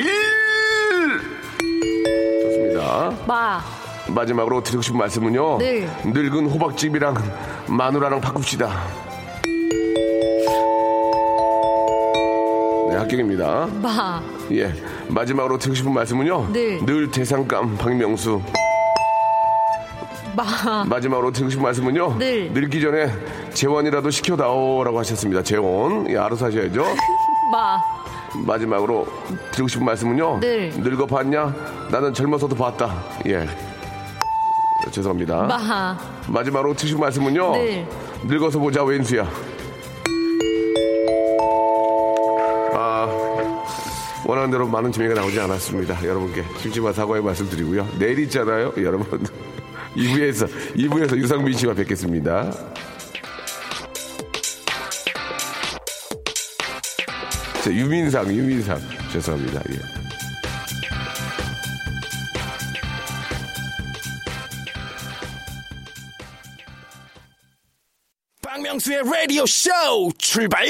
[2.42, 3.12] 좋습니다.
[3.28, 3.62] 마.
[4.08, 5.58] 마지막으로 드리고 싶은 말씀은요.
[5.60, 5.90] 늘.
[6.06, 7.16] 늙은 호박집이랑
[7.68, 9.03] 마누라랑 바꿉시다.
[13.04, 13.68] 합격입니다.
[13.82, 14.22] 마.
[14.52, 14.74] 예.
[15.08, 16.52] 마지막으로 드리고 싶은 말씀은요.
[16.52, 16.86] 늘.
[16.86, 18.42] 늘 대상감 박명수.
[20.36, 20.84] 마.
[20.86, 22.18] 마지막으로 드리고 싶은 말씀은요.
[22.18, 22.52] 늘.
[22.54, 23.08] 늙기 전에
[23.54, 25.44] 재원이라도 시켜다오라고 하셨습니다.
[25.44, 26.10] 재원.
[26.10, 26.84] 예, 알아서 하셔야죠.
[27.52, 27.80] 마.
[28.46, 29.06] 마지막으로
[29.52, 30.40] 드리고 싶은 말씀은요.
[30.40, 30.72] 늘.
[30.78, 31.54] 늙어 봤냐?
[31.92, 33.04] 나는 젊어서도 봤다.
[33.28, 33.46] 예.
[34.92, 35.44] 죄송합니다.
[35.44, 35.98] 마.
[36.28, 37.52] 마지막으로 드리고 싶은 말씀은요.
[37.54, 37.88] 늘.
[38.26, 39.28] 늙어서 보자 왼수야.
[44.44, 46.06] 원하는 대로 많은 재미가 나오지 않았습니다.
[46.06, 47.88] 여러분께 심심한 사과의 말씀 드리고요.
[47.98, 49.24] 내일 있잖아요, 여러분.
[49.96, 52.52] 2부에서 2부에서 유상민 씨와 뵙겠습니다.
[57.64, 58.80] 자, 유민상, 유민상.
[59.14, 59.62] 죄송합니다.
[59.72, 59.80] 예.
[68.42, 69.70] 박명 박명수의 라디오 쇼
[70.18, 70.66] 출발!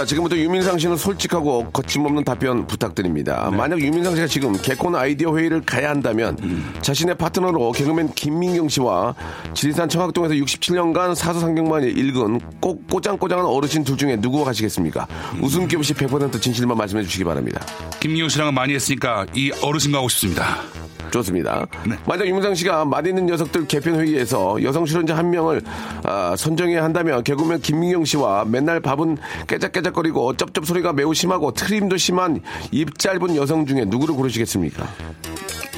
[0.00, 3.48] 자, 지금부터 유민상 씨는 솔직하고 거침없는 답변 부탁드립니다.
[3.50, 3.56] 네.
[3.58, 6.72] 만약 유민상 씨가 지금 개콘 아이디어 회의를 가야 한다면 음.
[6.80, 9.14] 자신의 파트너로 개그맨 김민경 씨와
[9.52, 15.06] 지리산 청학동에서 67년간 사서상경만 읽은 꼭 꼬장꼬장한 어르신 둘 중에 누구와 가시겠습니까?
[15.34, 15.44] 음.
[15.44, 17.60] 웃음기 없이 100% 진실만 말씀해 주시기 바랍니다.
[18.00, 20.62] 김미호 씨랑은 많이 했으니까 이 어르신과 하고 싶습니다.
[21.10, 21.66] 좋습니다.
[21.86, 21.96] 네.
[22.06, 25.62] 만약 유민상 씨가 맛있는 녀석들 개편 회의에서 여성 출연자 한 명을
[26.04, 31.96] 아, 선정해야 한다면 개그맨 김민경 씨와 맨날 밥은 깨작깨작 거리고 쩝쩝 소리가 매우 심하고 트림도
[31.96, 34.86] 심한 입 짧은 여성 중에 누구를 고르시겠습니까?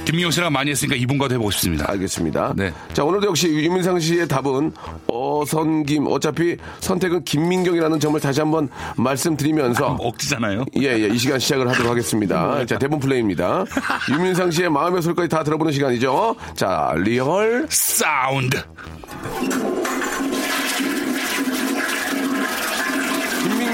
[0.05, 1.88] 김미호 씨랑 많이 했으니까 이분과도 해보고 싶습니다.
[1.90, 2.55] 알겠습니다.
[2.57, 2.72] 네.
[2.92, 4.72] 자 오늘도 역시 유민상 씨의 답은
[5.07, 10.64] 어선김 어차피 선택은 김민경이라는 점을 다시 한번 말씀드리면서 억지잖아요.
[10.79, 12.66] 예, 예, 이 시간 시작을 하도록 하겠습니다.
[12.66, 13.64] 자, 대본 플레이입니다.
[14.11, 16.35] 유민상 씨의 마음의 소리까지 다 들어보는 시간이죠.
[16.57, 18.59] 자, 리얼 사운드.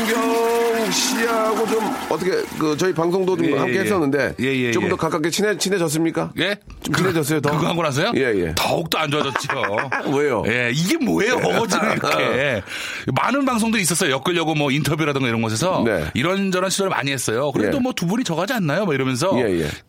[0.08, 3.80] 김민경 씨하고 좀 어떻게 그 저희 방송도 좀 예, 함께 예.
[3.80, 4.88] 했었는데 예, 예, 좀 예.
[4.88, 6.32] 더 가깝게 친해 친해 졌습니까?
[6.38, 6.56] 예?
[6.82, 7.50] 좀 친해졌어요, 더?
[7.50, 8.12] 그거 하고 나서요?
[8.16, 8.54] 예, 예.
[8.56, 9.48] 더욱더 안 좋아졌죠.
[10.16, 10.42] 왜요?
[10.46, 12.62] 예, 이게 뭐예요, 어거지를 이렇게.
[13.14, 14.10] 많은 방송들이 있었어요.
[14.12, 15.82] 엮으려고 뭐 인터뷰라든가 이런 곳에서.
[15.84, 16.06] 네.
[16.14, 17.52] 이런저런 시도를 많이 했어요.
[17.52, 17.80] 그래도 예.
[17.80, 18.84] 뭐 두 분이 저가지 않나요?
[18.84, 19.32] 뭐 이러면서.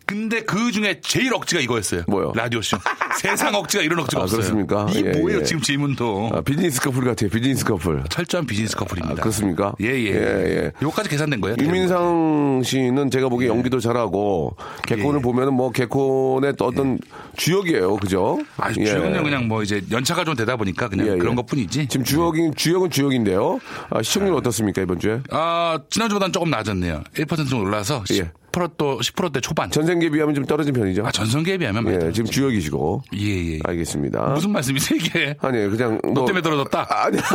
[0.10, 0.20] 예, 예.
[0.20, 2.04] 근데 그 중에 제일 억지가 이거였어요.
[2.08, 2.34] 뭐요?
[2.36, 2.78] 라디오쇼.
[3.20, 4.38] 세상 억지가 이런 억지가 아, 없어요.
[4.40, 4.88] 그렇습니까?
[4.90, 5.44] 이게 예, 뭐예요, 예.
[5.44, 6.32] 지금 질문도.
[6.34, 8.04] 아, 비즈니스 커플 같아요, 비즈니스 커플.
[8.10, 9.14] 철저한 비즈니스 커플입니다.
[9.20, 9.74] 아, 그렇습니까?
[9.82, 10.10] 예, 예.
[10.10, 10.72] 예, 예.
[10.82, 11.58] 요거까지 계산된 거예요.
[11.60, 14.56] 유민상 씨는 제가 보기에 연기도 잘하고
[14.88, 15.22] 개콘을 예.
[15.22, 17.00] 보면은 뭐 개콘의 또 어떤
[17.38, 18.40] 주역이에요, 그죠?
[18.58, 18.86] 아, 예.
[18.86, 21.18] 주역은 그냥 뭐 이제 연차가 좀 되다 보니까 그냥 예, 예.
[21.18, 21.88] 그런 것 뿐이지.
[21.88, 23.60] 지금 주역인 주역은 주역인데요.
[23.90, 25.20] 아, 시청률 어떻습니까 이번 주에?
[25.32, 27.04] 아, 지난주보다는 조금 낮았네요.
[27.16, 28.32] 1% 정도 올라서 예.
[28.52, 29.70] 10%또 10%대 초반.
[29.72, 31.06] 전생기에 비하면 좀 떨어진 편이죠.
[31.06, 32.12] 아, 전성기에 비하면 많이 예.
[32.12, 33.04] 지금 주역이시고.
[33.18, 33.60] 예, 예.
[33.64, 34.22] 알겠습니다.
[34.30, 35.36] 무슨 말씀이세요, 이게?
[35.42, 36.88] 아니 그냥 너 때문에 떨어졌다?
[36.90, 37.18] 아니.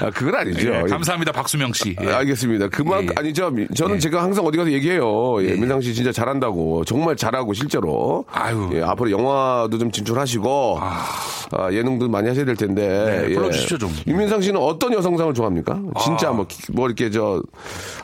[0.00, 0.72] 아, 그건 아니죠.
[0.74, 1.96] 예, 감사합니다, 박수명 씨.
[2.00, 2.10] 예.
[2.10, 2.68] 아, 알겠습니다.
[2.68, 3.08] 그만 예.
[3.16, 3.50] 아니죠.
[3.50, 3.98] 미- 저는 예.
[3.98, 5.42] 제가 항상 어디 가서 얘기해요.
[5.42, 5.52] 예, 예.
[5.54, 6.84] 민상 씨 진짜 잘한다고.
[6.84, 8.24] 정말 잘하고 실제로.
[8.32, 8.70] 아유.
[8.74, 12.84] 예, 앞으로 영화도 좀 진출하시고 아, 예능도 많이 하셔야 될 텐데.
[12.86, 13.34] 네, 예.
[13.34, 13.92] 불러주십시오, 좀.
[14.06, 15.80] 유민상 씨는 어떤 여성상을 좋아합니까?
[16.02, 16.32] 진짜 아.
[16.32, 17.42] 뭐, 기- 뭐 이렇게 저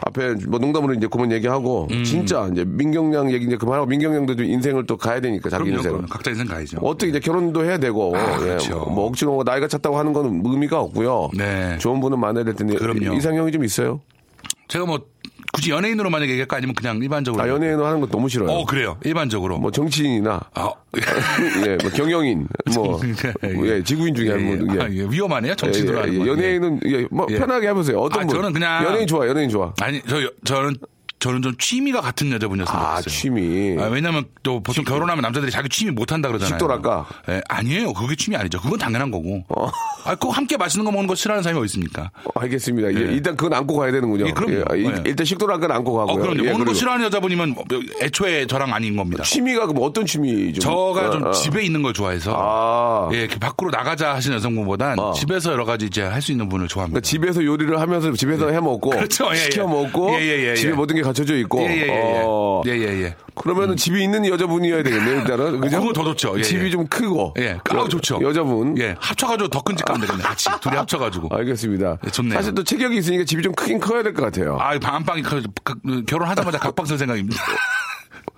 [0.07, 2.05] 앞에 뭐 농담으로 이제 그만 얘기하고 음.
[2.05, 5.71] 진짜 이제 민경양 얘기 이제 그만하고 민경양도 좀 인생을 또 가야 되니까 자기.
[5.71, 6.03] 그럼요.
[6.09, 6.79] 각자 인생 가야죠.
[6.83, 8.79] 어떻게 이제 결혼도 해야 되고 아, 예, 그렇죠.
[8.91, 11.31] 뭐 억지로 뭐 나이가 찼다고 하는 건 의미가 없고요.
[11.37, 11.50] 네.
[11.79, 13.15] 좋은 분은 만나야 될 텐데 그럼요.
[13.17, 14.01] 이상형이 좀 있어요.
[14.69, 15.01] 제가 뭐
[15.53, 17.43] 굳이 연예인으로 만약에 얘기할까 아니면 그냥 일반적으로.
[17.43, 18.49] 아 연예인으로 하는 거 너무 싫어요.
[18.51, 18.97] 어, 그래요.
[19.05, 19.59] 일반적으로.
[19.59, 20.71] 뭐 정치인이나 아,
[21.67, 23.01] 예, 뭐 경영인, 뭐
[23.67, 24.77] 예, 지구인 중에 한 예, 분.
[24.77, 24.81] 예.
[24.81, 25.55] 아, 예, 위험하네요.
[25.57, 26.27] 정치인으로 예, 하는 예, 건.
[26.29, 27.39] 연예인은 예, 뭐 예.
[27.39, 27.99] 편하게 해 보세요.
[27.99, 28.37] 어떤 아, 분?
[28.37, 29.73] 저는 그냥- 연예인 좋아, 연예인 좋아.
[29.83, 30.77] 아니, 저, 저는,
[31.21, 33.11] 저는 좀 취미가 같은 여자분이었으면 아 좋겠어요.
[33.21, 33.77] 취미.
[33.79, 36.59] 아, 왜냐면 또 보통 결혼하면 남자들이 자기 취미 못 한다 그러잖아요.
[36.59, 37.07] 식도락가?
[37.29, 37.93] 예, 아니에요.
[37.93, 38.59] 그게 취미 아니죠.
[38.61, 39.45] 그건 당연한 거고.
[39.51, 39.71] 어.
[40.05, 42.11] 아, 꼭 함께 맛있는 거 먹는 거 싫어하는 사람이 어디 있습니까?
[42.25, 42.93] 어, 알겠습니다.
[42.95, 43.13] 예, 예.
[43.13, 44.27] 일단 그건 안고 가야 되는군요.
[44.29, 44.75] 예, 그럼요.
[44.75, 45.03] 일- 예.
[45.05, 46.15] 일단 식도락은 안고 가고요.
[46.15, 46.45] 어, 그럼요.
[46.47, 47.65] 예, 먹는 거 싫어하는 여자분이면 뭐
[48.01, 49.23] 애초에 저랑 아닌 겁니다.
[49.23, 50.61] 취미가 그럼 어떤 취미 좀?
[50.63, 51.33] 저가 좀 어, 어.
[51.33, 53.11] 집에 있는 걸 좋아해서 아.
[53.13, 55.13] 예, 밖으로 나가자 하시는 여성분보단 어.
[55.13, 57.01] 집에서 여러 가지 이제 할 수 있는 분을 좋아합니다.
[57.01, 59.27] 그러니까 집에서 요리를 하면서 집에서 해 먹고 그렇죠.
[59.29, 59.37] 예, 예.
[59.37, 60.75] 시켜 먹고 예, 예, 예, 집에 예.
[60.75, 62.23] 모든 게 갖춰져 있고 예, 예, 예, 예.
[62.25, 63.17] 어, 예, 예, 예.
[63.35, 65.79] 그러면은 집이 있는 여자분이어야 되겠네요 일단은 그죠?
[65.79, 66.39] 그건 더 좋죠.
[66.39, 66.71] 예, 집이 예.
[66.71, 68.19] 좀 크고 예, 아, 좋죠.
[68.23, 70.23] 여자분 예, 합쳐가지고 더 큰 집 가면 되겠네.
[70.23, 71.29] 같이 둘이 합쳐가지고.
[71.35, 71.99] 알겠습니다.
[72.05, 72.35] 예, 좋네요.
[72.35, 74.59] 사실 또 체격이 있으니까 집이 좀 크긴 커야 될 것 같아요.
[74.61, 77.37] 아, 반방이 커, 각- 결혼하자마자 각방 쓸 생각입니다.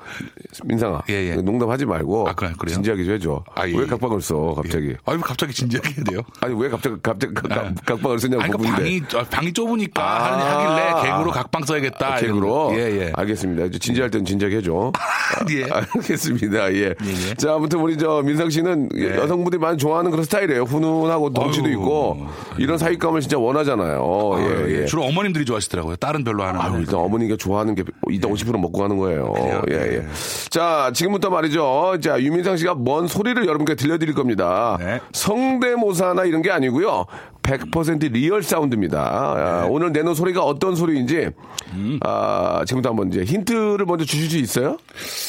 [0.64, 1.34] 민상아, 예, 예.
[1.36, 2.74] 농담하지 말고 아, 그래, 그래요?
[2.74, 3.44] 진지하게 좀 해줘.
[3.54, 3.76] 아, 예.
[3.76, 4.94] 왜 각방을 써 갑자기?
[5.04, 6.20] 아, 왜 갑자기 진지하게 해야 돼요?
[6.40, 7.72] 아니 왜 갑자기 갑자기 각- 각- 아.
[7.84, 8.76] 각방을 쓰냐고 아니, 그러니까.
[8.76, 10.24] 방이, 어, 방이 좁으니까 아.
[10.32, 12.14] 하는 하길래 개구로 각방 써야겠다.
[12.14, 12.72] 아, 개그로?
[12.74, 13.12] 예, 예.
[13.14, 13.64] 알겠습니다.
[13.66, 14.92] 이제 진지할 땐 진지하게 해줘.
[15.50, 15.64] 예.
[15.70, 16.72] 알겠습니다.
[16.74, 16.94] 예.
[17.04, 17.34] 예.
[17.34, 19.16] 자, 아무튼 우리 저 민상 씨는 예.
[19.16, 20.62] 여성분들이 많이 좋아하는 그런 스타일이에요.
[20.64, 21.68] 훈훈하고 덩치도.
[21.72, 22.26] 있고
[22.58, 24.02] 이런 사육감을 진짜 원하잖아요.
[24.34, 24.86] 아, 예, 예.
[24.86, 25.96] 주로 어머님들이 좋아하시더라고요.
[25.96, 26.80] 딸은 별로 안 하는.
[26.80, 29.32] 일단 어머니가 좋아하는 게 이따 50% 먹고 가는 거예요.
[29.32, 29.62] 그래요?
[29.70, 30.06] 예, 예.
[30.50, 31.98] 자, 지금부터 말이죠.
[32.02, 34.76] 자, 유민상 씨가 뭔 소리를 여러분께 들려드릴 겁니다.
[34.80, 35.00] 네.
[35.12, 37.06] 성대모사나 이런 게 아니고요.
[37.42, 39.00] 100% 리얼 사운드입니다.
[39.00, 41.30] 아, 오늘 내는 소리가 어떤 소리인지,
[41.72, 41.98] 음.
[42.02, 44.76] 아, 지금부터 한번 이제 힌트를 먼저 주실 수 있어요?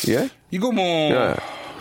[0.09, 0.29] 예?
[0.51, 1.33] 이거 뭐, 예.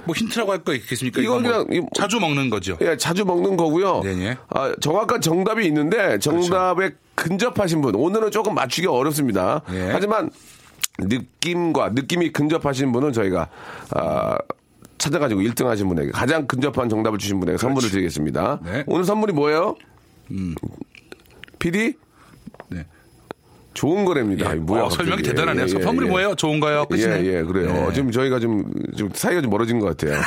[0.05, 1.21] 뭐 힌트라고 할 거 있겠습니까?
[1.21, 2.77] 이거 이거 뭐 그냥 이- 자주 먹는 거죠.
[2.81, 4.01] 예, 자주 먹는 거고요.
[4.01, 4.37] 네네.
[4.49, 9.61] 아, 정확한 정답이 있는데 정답에 근접하신 분 오늘은 조금 맞추기 어렵습니다.
[9.73, 9.91] 예.
[9.93, 10.31] 하지만
[10.99, 13.49] 느낌과 느낌이 근접하신 분은 저희가
[13.95, 14.39] 아,
[14.99, 18.61] 찾아가지고 1등 하신 분에게 가장 근접한 정답을 주신 분에게 선물을 드리겠습니다.
[18.65, 18.85] 네.
[18.87, 19.75] 오늘 선물이 뭐예요?
[21.59, 21.95] PD?
[22.69, 22.87] 네.
[23.75, 24.51] 좋은 거랍니다.
[24.53, 24.57] 예.
[24.57, 25.29] 뭐야, 어, 설명 갑자기.
[25.35, 25.67] 대단하네요.
[25.67, 26.35] 선물이 뭐예요?
[26.35, 26.85] 좋은가요?
[26.87, 27.25] 끝이네.
[27.25, 27.87] 예, 예, 그래요.
[27.89, 27.95] 예.
[27.95, 28.65] 지금 저희가 좀,
[28.97, 30.21] 좀 사이가 좀 멀어진 것 같아요.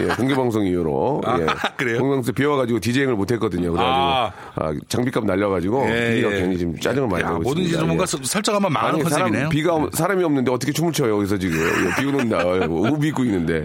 [0.00, 1.22] 예, 공개방송 이후로.
[1.24, 1.46] 아, 예.
[1.76, 1.98] 그래요?
[1.98, 3.72] 공개방송 비워가지고 디제잉을 못했거든요.
[3.72, 3.80] 그래가지고.
[3.82, 4.32] 아.
[4.56, 5.86] 아, 장비값 날려가지고.
[5.90, 6.40] 예, 비가 예.
[6.42, 7.78] 괜히 지금 짜증을 많이 야, 내고 뭐든지 있습니다.
[7.80, 8.06] 좀 뭔가 예.
[8.06, 9.48] 서- 설정하면 망하는 아니, 사람, 컨셉이네요.
[9.48, 11.56] 비가, 오- 사람이 없는데 어떻게 춤을 춰요, 여기서 지금.
[11.58, 13.62] 예, 비 오는 날, 우비 입고 있는데.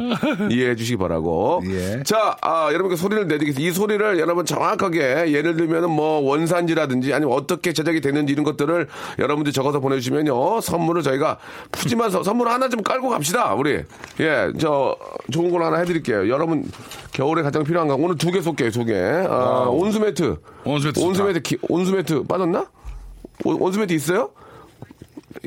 [0.50, 1.62] 이해해 주시기 바라고.
[1.70, 2.04] 예.
[2.04, 3.70] 자, 아, 여러분께 소리를 내드리겠습니다.
[3.70, 8.88] 이 소리를 여러분 정확하게 예를 들면은 뭐 원산지라든지 아니면 어떻게 제작이 되는지 이런 것들을
[9.26, 10.62] 여러분들 적어서 보내주시면요.
[10.62, 11.38] 선물을 저희가
[11.72, 13.54] 푸짐한 서- 선물 하나 좀 깔고 갑시다.
[13.56, 13.84] 우리.
[14.20, 14.96] 예, 저
[15.32, 16.30] 좋은 걸 하나 해드릴게요.
[16.30, 16.64] 여러분
[17.12, 18.94] 겨울에 가장 필요한 거 오늘 두 개 쏠게요, 두 개.
[18.96, 20.38] 아, 온수매트.
[20.64, 21.08] 온수매트 좋다.
[21.08, 22.66] 온수매트, 기- 온수매트 빠졌나?
[23.44, 24.30] 온- 온수매트 있어요?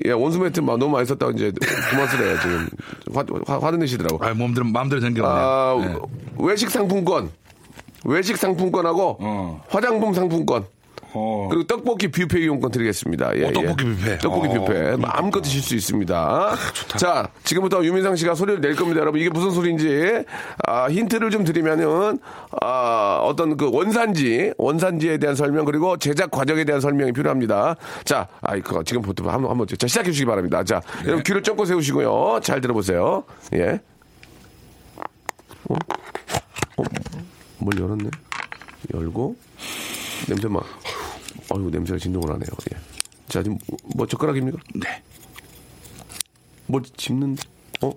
[0.04, 1.50] 예, 온수매트 막 너무 많이 썼다고 이제
[1.90, 2.68] 그만 쓰래요, 지금.
[3.14, 4.24] 화, 화, 화도 내시더라고.
[4.24, 5.32] 아, 몸대로 마음대로 생겼네요.
[5.34, 5.94] 아, 네.
[6.38, 7.30] 외식 상품권.
[8.04, 9.64] 외식 상품권하고 어.
[9.68, 10.64] 화장품 상품권.
[11.14, 11.48] 어.
[11.50, 13.36] 그리고 떡볶이 뷔페 이용권 드리겠습니다.
[13.36, 13.94] 예, 어, 떡볶이 예.
[13.94, 14.18] 뷔페.
[14.18, 14.64] 떡볶이 어.
[14.64, 14.96] 뷔페.
[14.96, 16.54] 마음껏 드실 수 있습니다.
[16.96, 19.00] 자, 지금부터 유민상 씨가 소리를 낼 겁니다.
[19.00, 20.24] 여러분, 이게 무슨 소리인지,
[20.66, 22.18] 아, 힌트를 좀 드리면은,
[22.60, 27.76] 아, 어떤 그 원산지, 원산지에 대한 설명, 그리고 제작 과정에 대한 설명이 필요합니다.
[28.04, 30.62] 자, 아이, 그거 지금부터 한번, 한 번, 자, 시작해 주시기 바랍니다.
[30.64, 31.06] 자, 네.
[31.06, 32.40] 여러분 귀를 쫑긋 세우시고요.
[32.42, 33.24] 잘 들어보세요.
[33.54, 33.80] 예.
[35.68, 35.74] 어?
[36.76, 36.82] 어?
[37.58, 38.10] 뭘 열었네?
[38.94, 39.36] 열고,
[40.28, 40.64] 냄새 막,
[41.50, 42.48] 어이구, 냄새가 진동을 하네요.
[42.72, 42.76] 예.
[43.28, 43.58] 자, 지금
[43.96, 44.58] 뭐 젓가락입니까?
[44.74, 45.02] 네.
[46.66, 47.36] 뭐 집는,
[47.82, 47.92] 어?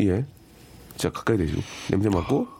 [0.00, 0.24] 예.
[0.96, 2.46] 자, 가까이 대시고, 냄새 맡고.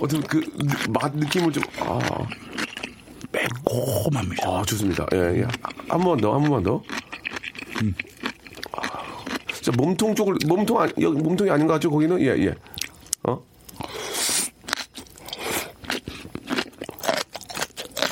[0.00, 0.40] 어떤 그,
[0.88, 1.98] 맛 느낌을 좀, 아,
[3.32, 4.48] 매콤합니다.
[4.48, 5.06] 아, 좋습니다.
[5.12, 5.46] 예, 예.
[5.88, 6.82] 한 번 더, 한 번만 더.
[9.60, 11.90] 아, 자, 몸통 쪽을, 몸통, 아니, 여기 몸통이 아닌 것 같죠?
[11.90, 12.18] 거기는?
[12.20, 12.54] 예, 예.
[13.24, 13.42] 어?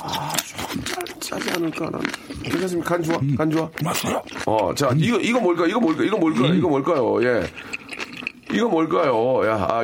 [0.03, 2.01] 아, 짜, 짜지 않을까라는.
[2.43, 2.89] 괜찮습니까?
[2.89, 3.19] 간 좋아?
[3.37, 3.71] 간 좋아?
[3.83, 4.23] 맞아요.
[4.47, 5.67] 어, 자, 이거, 이거 뭘까?
[5.67, 6.05] 이거 뭘까?
[6.05, 6.55] 이거 뭘까요?
[6.55, 7.25] 이거 뭘까요?
[7.25, 7.47] 예.
[8.53, 9.47] 이거 뭘까요?
[9.47, 9.83] 야, 아,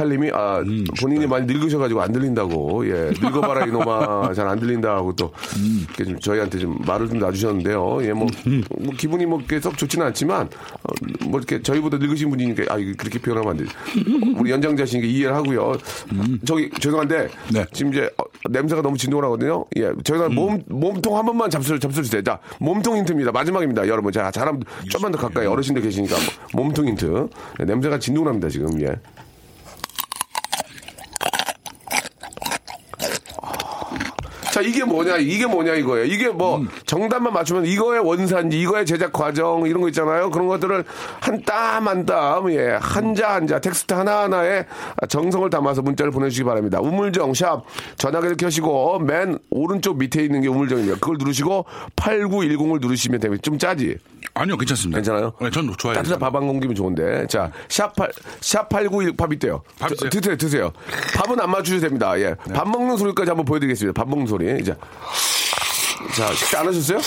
[0.00, 0.62] 6068님이, 아,
[1.00, 3.10] 본인이 많이 늙으셔가지고 안 들린다고, 예.
[3.20, 4.32] 늙어봐라, 이놈아.
[4.34, 5.32] 잘 안 들린다고 또,
[5.86, 7.98] 이렇게 좀 저희한테 좀 말을 좀 놔주셨는데요.
[8.02, 8.26] 예, 뭐,
[8.78, 10.92] 뭐 기분이 뭐, 이렇게 썩 좋지는 않지만, 어,
[11.26, 13.70] 뭐, 이렇게 저희보다 늙으신 분이니까, 아, 그렇게 표현하면 안 되지.
[14.36, 15.76] 우리 연장자시니까 이해를 하고요.
[16.44, 17.66] 저기, 죄송한데, 네.
[17.72, 19.64] 지금 이제, 어, 냄새가 너무 진동을 하거든요.
[19.76, 22.22] 예, 저희가 몸, 몸통 한 번만 잡수, 잡수주세요.
[22.22, 23.32] 자, 몸통 힌트입니다.
[23.32, 23.86] 마지막입니다.
[23.86, 24.10] 여러분.
[24.12, 26.16] 자, 잘하면 좀만 더 가까이 어르신들 계시니까
[26.54, 27.28] 몸통 힌트.
[27.58, 28.80] 네, 냄새가 진동을 합니다, 지금.
[28.82, 28.96] 예.
[34.52, 36.04] 자, 이게 뭐냐, 이게 뭐냐, 이거예요.
[36.06, 40.30] 이게 뭐, 정답만 맞추면 이거의 원산지, 이거의 제작 과정, 이런 거 있잖아요.
[40.30, 40.84] 그런 것들을
[41.20, 44.66] 한 땀 한 땀, 예, 한자 한자, 텍스트 하나하나에
[45.08, 46.80] 정성을 담아서 문자를 보내주시기 바랍니다.
[46.80, 47.62] 우물정, 샵,
[47.96, 50.98] 전화기를 켜시고, 맨 오른쪽 밑에 있는 게 우물정입니다.
[51.00, 51.64] 그걸 누르시고,
[51.96, 53.40] 8910을 누르시면 됩니다.
[53.42, 53.96] 좀 짜지?
[54.34, 54.98] 아니요, 괜찮습니다.
[54.98, 55.32] 괜찮아요?
[55.40, 55.94] 네, 전 좋아요.
[55.96, 57.26] 따뜻한 밥 한 공기면 좋은데.
[57.28, 58.10] 자, 샵8,
[58.40, 59.62] 샵8910, 밥 있대요.
[59.78, 59.88] 밥?
[60.10, 60.72] 드세요, 드세요.
[61.16, 62.18] 밥은 안 맞추셔도 됩니다.
[62.20, 62.34] 예.
[62.54, 64.00] 밥 먹는 소리까지 한번 보여드리겠습니다.
[64.00, 64.39] 밥 먹는 소리.
[64.60, 64.74] 이제.
[66.16, 66.98] 자, 식사 안 하셨어요?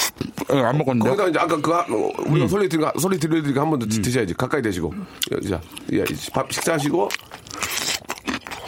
[0.49, 1.09] 네, 안 먹었는데.
[1.09, 4.33] 거기다 이제 아까 그, 하- 어, 우리가 소리 드리고, 소리 들려드리고 한번 더 드셔야지.
[4.35, 4.93] 가까이 대시고.
[5.49, 5.59] 자,
[5.91, 7.09] 예, 밥 식사하시고.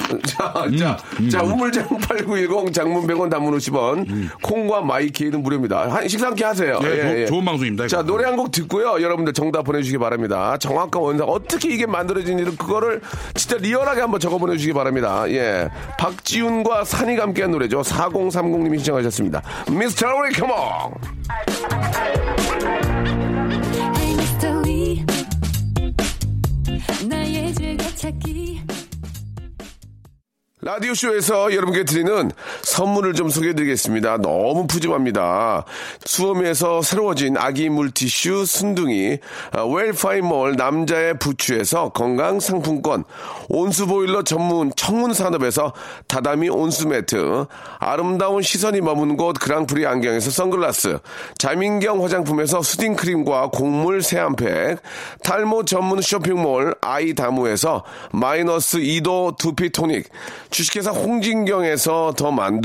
[0.25, 0.97] 자, 자,
[1.31, 4.29] 자, 우물정 8910 장문 100원 단문 50원.
[4.41, 5.91] 콩과 마이케이는 무료입니다.
[5.91, 6.79] 한, 함께 하세요.
[6.79, 8.05] 네, 조- 좋은 방송입니다, 자, 이거.
[8.07, 9.01] 노래 한 곡 듣고요.
[9.01, 10.57] 여러분들 정답 보내주시기 바랍니다.
[10.57, 13.01] 정확한 원상, 어떻게 이게 만들어진지 그거를
[13.33, 15.23] 진짜 리얼하게 한번 적어 보내주시기 바랍니다.
[15.29, 15.69] 예.
[15.97, 17.81] 박지윤과 산이가 함께한 노래죠.
[17.81, 19.41] 4030님이 신청하셨습니다.
[19.71, 20.07] Mr.
[20.15, 20.93] Lee, come on!
[30.65, 32.31] 라디오쇼에서 여러분께 드리는
[32.75, 34.17] 선물을 좀 소개해드리겠습니다.
[34.17, 35.63] 너무 푸짐합니다.
[36.03, 39.19] 수험에서 새로워진 아기 물티슈 순둥이,
[39.53, 43.05] 아, 웰파이몰 남자의 부추에서 건강 상품권,
[43.47, 45.71] 온수보일러 전문 청운산업에서
[46.09, 47.45] 다다미 온수매트,
[47.79, 50.99] 아름다운 시선이 머무는 곳 그랑프리 안경에서 선글라스,
[51.37, 54.81] 자민경 화장품에서 수딩크림과 곡물 세안팩,
[55.23, 60.09] 탈모 전문 쇼핑몰 아이다무에서 마이너스 2도 두피토닉,
[60.49, 62.64] 주식회사 홍진경에서 더 만두,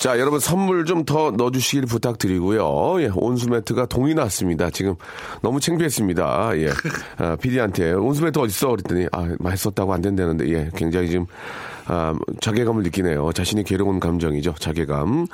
[0.00, 3.02] 자, 여러분 선물 좀 더 넣어주시길 부탁드리고요.
[3.02, 4.70] 예, 온수매트가 동이 났습니다.
[4.70, 4.94] 지금
[5.42, 6.52] 너무 창피했습니다.
[6.56, 6.70] 예,
[7.18, 8.70] 아, PD한테 온수매트 어딨어?
[8.70, 11.26] 그랬더니 아, 썼다고 안 된다는데 예, 굉장히 지금
[11.86, 13.32] 아, 자괴감을 느끼네요.
[13.32, 14.54] 자신이 괴로운 감정이죠.
[14.58, 15.26] 자괴감.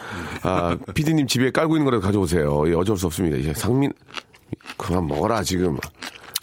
[0.43, 2.69] 아, PD님 집에 깔고 있는 거라도 가져오세요.
[2.69, 3.37] 예, 어쩔 수 없습니다.
[3.37, 3.93] 이제 상민
[4.77, 5.77] 그만 먹어라 지금.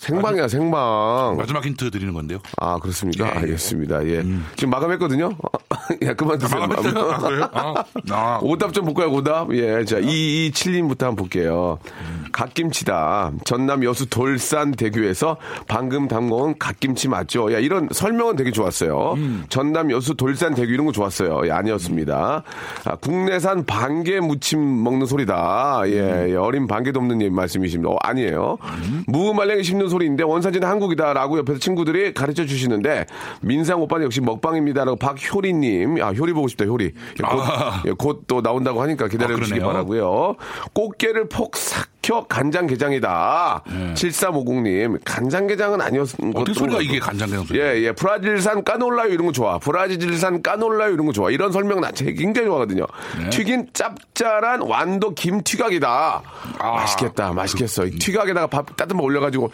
[0.04, 1.36] 생방이야 생방.
[1.38, 2.40] 마지막 힌트 드리는 건데요.
[2.58, 3.26] 아 그렇습니까?
[3.26, 3.40] 예, 예.
[3.40, 4.06] 알겠습니다.
[4.08, 4.24] 예.
[4.56, 5.30] 지금 마감했거든요.
[6.04, 6.60] 야 그만 드세요.
[6.60, 7.12] 마감했어요?
[7.12, 7.50] 아, 그래요?
[7.54, 7.74] 아,
[8.12, 8.40] 아.
[8.42, 9.54] 오답 좀 볼까요, 오답?
[9.54, 9.86] 예.
[9.86, 11.80] 자, 227님부터 한번 볼게요.
[12.32, 13.32] 갓김치다.
[13.46, 15.38] 전남 여수 돌산 대교에서
[15.68, 17.54] 방금 담궈온 갓김치 맞죠?
[17.54, 19.16] 야, 이런 설명은 되게 좋았어요.
[19.50, 21.42] 전남 여수 돌산 대교 이런 거 좋았어요.
[21.46, 22.44] 예, 아니었습니다.
[22.86, 25.84] 아, 국내산 반개 무침 먹는 소리다.
[25.86, 27.90] 예, 예, 어린 반개도 없는 님 말씀이십니다.
[27.92, 28.58] 어, 아니에요.
[29.08, 33.06] 무말랭이 씹는 소리인데 원사지는 한국이다라고 옆에서 친구들이 가르쳐 주시는데
[33.42, 36.94] 민상 오빠는 역시 먹방입니다라고 박효리님, 아 효리 보고 싶다 효리.
[37.86, 39.72] 예, 곧또 나온다고 하니까 기다려 아, 주시기 그러네요.
[39.74, 40.36] 바라고요.
[40.74, 43.64] 꽃게를 폭삭 혀 간장게장이다.
[43.96, 46.40] 7350님 간장게장은 아니었던 네.
[46.40, 46.82] 어떻게 소리가.
[46.82, 47.60] 이게 간장게장 소리?
[47.60, 47.92] 예, 예.
[47.94, 49.58] 브라질산 까놀라유 이런 거 좋아.
[49.58, 51.32] 브라질산 까놀라유 이런 거 좋아.
[51.32, 52.86] 이런 설명 나 제- 굉장히 좋아하거든요.
[53.20, 53.30] 네.
[53.30, 56.22] 튀긴 짭짤한 완도 김튀각이다.
[56.60, 56.72] 아.
[56.72, 57.32] 맛있겠다.
[57.32, 57.86] 맛있겠어.
[57.86, 59.52] 이 튀각에다가 밥 따뜻한 거 올려가지고.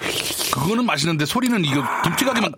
[0.53, 2.51] 그거는 맛있는데 소리는 이거 김치각이면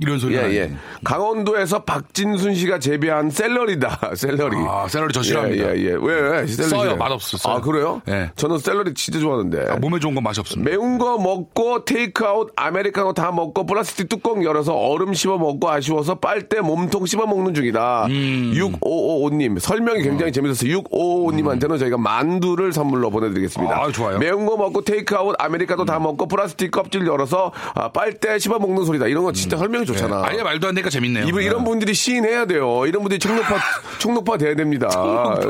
[0.00, 0.54] 이런 소리가 예.
[0.56, 0.76] 예.
[1.04, 4.12] 강원도에서 박진순 씨가 재배한 샐러리다.
[4.16, 4.56] 샐러리.
[4.66, 5.76] 아, 샐러리 저 싫어합니다.
[5.76, 5.96] 예, 예, 예.
[6.00, 6.46] 왜, 왜?
[6.46, 6.96] 샐러리 써요.
[6.96, 7.50] 맛없어.
[7.50, 8.00] 아, 그래요?
[8.08, 8.30] 예.
[8.36, 9.66] 저는 샐러리 진짜 좋아 하는데.
[9.72, 10.70] 아, 몸에 좋은 건 맛이 없습니다.
[10.70, 16.60] 매운 거 먹고 테이크아웃 아메리카노 다 먹고 플라스틱 뚜껑 열어서 얼음 씹어 먹고 아쉬워서 빨대
[16.60, 18.06] 몸통 씹어 먹는 중이다.
[18.06, 18.52] 음.
[18.54, 20.82] 6555님 설명이 굉장히 재밌었어요.
[20.82, 23.74] 6555님한테는 저희가 만두를 선물로 보내드리겠습니다.
[23.82, 24.18] 아, 좋아요.
[24.18, 29.06] 매운 거 먹고 테이크아웃 아메리카노 다 먹고 플라스틱 껍질 열어서 아, 빨대 씹어 먹는 소리다.
[29.06, 30.20] 이런 거 진짜 설명이 좋잖아.
[30.20, 30.24] 음.
[30.24, 31.26] 아예 말도 안 되니까 재밌네요.
[31.26, 31.64] 이분 이런 네.
[31.64, 32.84] 분들이 시인해야 돼요.
[32.86, 33.56] 이런 분들이 총록파
[33.98, 34.88] 총록파 돼야 됩니다.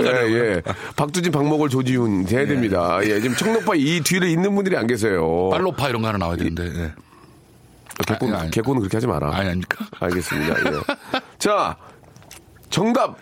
[0.01, 0.63] 예, 예.
[0.97, 2.99] 박두진, 박목월, 조지훈 돼야 됩니다.
[3.03, 5.51] 예, 지금 총록파 이 뒤를 잇는 분들이 안 계세요.
[5.51, 6.65] 빨로파 이런 거 하나 나와야 되는데.
[6.65, 6.93] 예.
[8.07, 8.51] 개콘, 아니.
[8.51, 9.29] 개콘은 그렇게 하지 마라.
[9.35, 9.87] 아니 아닙니까?
[10.01, 10.55] 알겠습니다.
[10.59, 10.81] 예.
[11.39, 11.77] 자,
[12.71, 13.17] 정답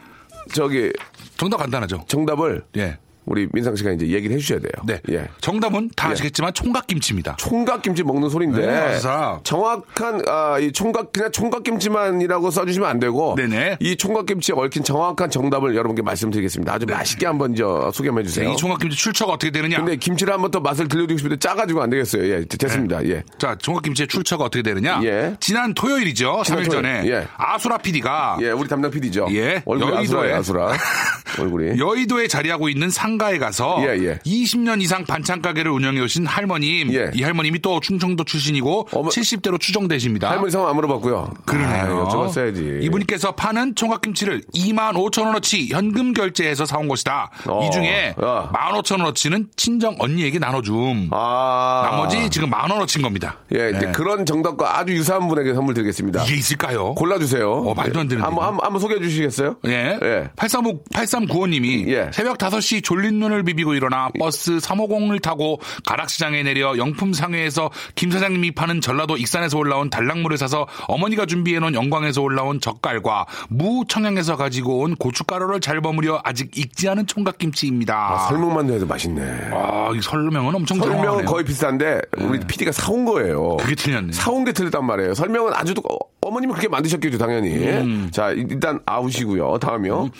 [0.55, 0.93] 저기
[1.37, 2.05] 정답 간단하죠.
[2.09, 2.99] 정답을 예.
[3.25, 4.73] 우리 민상 씨가 이제 얘기를 해주셔야 돼요.
[4.85, 5.01] 네.
[5.11, 5.29] 예.
[5.41, 6.13] 정답은 다 예.
[6.13, 7.37] 아시겠지만 총각김치입니다.
[7.37, 8.99] 총각김치 먹는 소리인데 네.
[9.45, 13.79] 정확한 아, 이 총각 그냥 총각김치만이라고 써주시면 안 되고 네네.
[13.81, 16.73] 이 총각김치에 얽힌 정확한 정답을 여러분께 말씀드리겠습니다.
[16.73, 18.51] 아주 맛있게 한번 저 소개해 주세요.
[18.51, 19.77] 이 총각김치 출처가 어떻게 되느냐?
[19.79, 22.25] 근데 김치를 한번 더 맛을 들려드리고 싶은데 짜가지고 안 되겠어요.
[22.29, 23.05] 예, 됐습니다.
[23.07, 23.23] 예.
[23.39, 25.01] 자, 총각김치의 출처가 어떻게 되느냐?
[25.05, 25.37] 예.
[25.41, 26.43] 지난 토요일이죠.
[26.45, 27.29] 지난 3일 전에 토요일, 예.
[27.37, 29.29] 아수라 PD가 예, 우리 담당 PD죠.
[29.31, 30.33] 예, 얼굴이 여의도에.
[30.33, 30.79] 아수라, 아수라.
[31.39, 31.79] 얼굴이.
[31.79, 34.19] 여의도에 자리하고 있는 상 가에 가서 예, 예.
[34.25, 36.93] 20년 이상 반찬 가게를 운영해 오신 할머님.
[36.95, 37.11] 예.
[37.15, 40.31] 이 할머님이 또 충청도 출신이고 어머- 70대로 추정되십니다.
[40.31, 41.33] 할머니 성함 안 물어봤고요.
[41.47, 42.07] 그러네요.
[42.09, 42.83] 아, 여쭤봤어야지.
[42.83, 47.31] 이분께서 파는 총각김치를 2만 5천 원어치 현금 결제해서 사온 것이다.
[47.47, 48.51] 어, 이 중에 야.
[48.53, 51.09] 1만 5천 원어치는 친정 언니에게 나눠줌.
[51.13, 51.89] 아.
[51.91, 53.37] 나머지 지금 만 원어치인 겁니다.
[53.55, 53.93] 예, 이제 예.
[53.93, 56.25] 그런 정답과 아주 유사한 분에게 선물 드리겠습니다.
[56.25, 56.95] 이게 있을까요?
[56.95, 57.51] 골라주세요.
[57.51, 58.47] 어, 말도 안 되는데, 한번, 이거.
[58.47, 59.57] 한번, 한번 소개해 주시겠어요?
[59.67, 59.99] 예.
[60.03, 60.31] 예.
[60.37, 62.11] 835, 8395님이 예.
[62.13, 68.53] 새벽 5시 졸린 눈을 비비고 일어나 버스 350을 타고 가락시장에 내려 영품 상회에서 김 사장님이
[68.53, 74.81] 파는 전라도 익산에서 올라온 달랑물을 사서 어머니가 준비해 놓은 영광에서 올라온 젓갈과 무 청양에서 가지고
[74.81, 77.95] 온 고춧가루를 잘 버무려 아직 익지 않은 총각김치입니다.
[77.95, 79.51] 아, 설명만 해도 맛있네.
[79.53, 81.25] 아, 이 설명은 엄청 설명은.
[81.25, 83.57] 거의 비싼데, 우리 PD가 사온 거예요.
[83.59, 84.13] 그게 틀렸네.
[84.13, 85.15] 사온 게 틀렸단 말이에요.
[85.15, 87.51] 설명은 아주, 어, 어머님이 그렇게 만드셨겠죠, 당연히.
[87.51, 88.09] 음.
[88.13, 89.59] 자, 일단 아웃이고요.
[89.59, 90.11] 다음이요.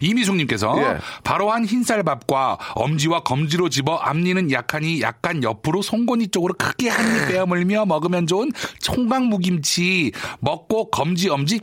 [0.00, 0.98] 이미숙님께서 예.
[1.22, 7.28] 바로 한 흰쌀밥과 엄지와 검지로 집어 앞니는 약하니 약간 옆으로 송곳니 쪽으로 크게 한 입
[7.28, 11.60] 빼어물며 먹으면 좋은 총각무김치 먹고 검지 엄지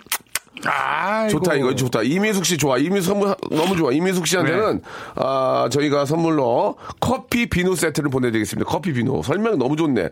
[0.66, 2.02] 아, 좋다 이거 좋다.
[2.04, 2.78] 이민숙 씨 좋아.
[2.78, 3.92] 이민숙 선물 너무 좋아.
[3.92, 4.82] 이민숙 씨한테는 네.
[5.16, 8.70] 아 저희가 선물로 커피 비누 세트를 보내드리겠습니다.
[8.70, 9.22] 커피 비누.
[9.24, 10.10] 설명 너무 좋네.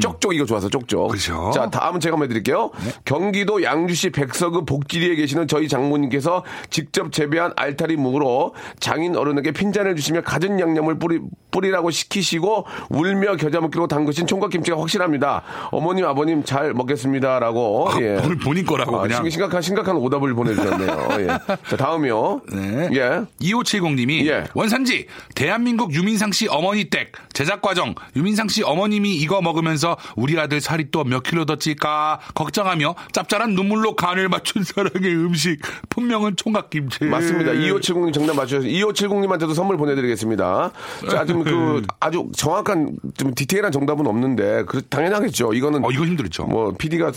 [0.00, 1.06] 쪽쪽 이거 좋아서 쪽쪽.
[1.06, 1.08] 음.
[1.10, 1.50] 그죠.
[1.52, 2.70] 자 다음은 제가 한번 해드릴게요.
[3.04, 10.20] 경기도 양주시 백서구 복지리에 계시는 저희 장모님께서 직접 재배한 알타리 묵으로 장인 어른에게 핀잔을 주시며
[10.22, 11.20] 갖은 양념을 뿌리
[11.50, 15.42] 뿌리라고 시키시고 울며 겨자 먹기로 담그신 총각김치가 확실합니다.
[15.70, 17.88] 어머님 아버님 잘 먹겠습니다라고.
[18.00, 18.20] 예.
[18.24, 19.22] 오늘 본인 거라고 아, 그냥.
[19.22, 21.08] 심- 심각한 심각 한 오답을 보내주셨네요.
[21.20, 21.26] 예.
[21.26, 22.42] 자 다음이요.
[22.52, 22.88] 네.
[22.92, 23.22] 예.
[23.40, 24.44] 2570님이 예.
[24.54, 30.60] 원산지 대한민국 유민상 씨 어머니 댁 제작 과정 유민상 씨 어머님이 이거 먹으면서 우리 아들
[30.60, 37.04] 살이 또 몇 킬로 더 찔까 걱정하며 짭짤한 눈물로 간을 맞춘 사랑의 음식 분명은 총각김치
[37.06, 37.52] 맞습니다.
[37.52, 40.70] 2570님 정답 맞추셔서 2570님한테도 선물 보내드리겠습니다.
[41.10, 45.54] 자, 좀그 아주 정확한 좀 디테일한 정답은 없는데 그 당연하겠죠.
[45.54, 47.12] 이거는 어 이거 힘들죠 뭐 PD가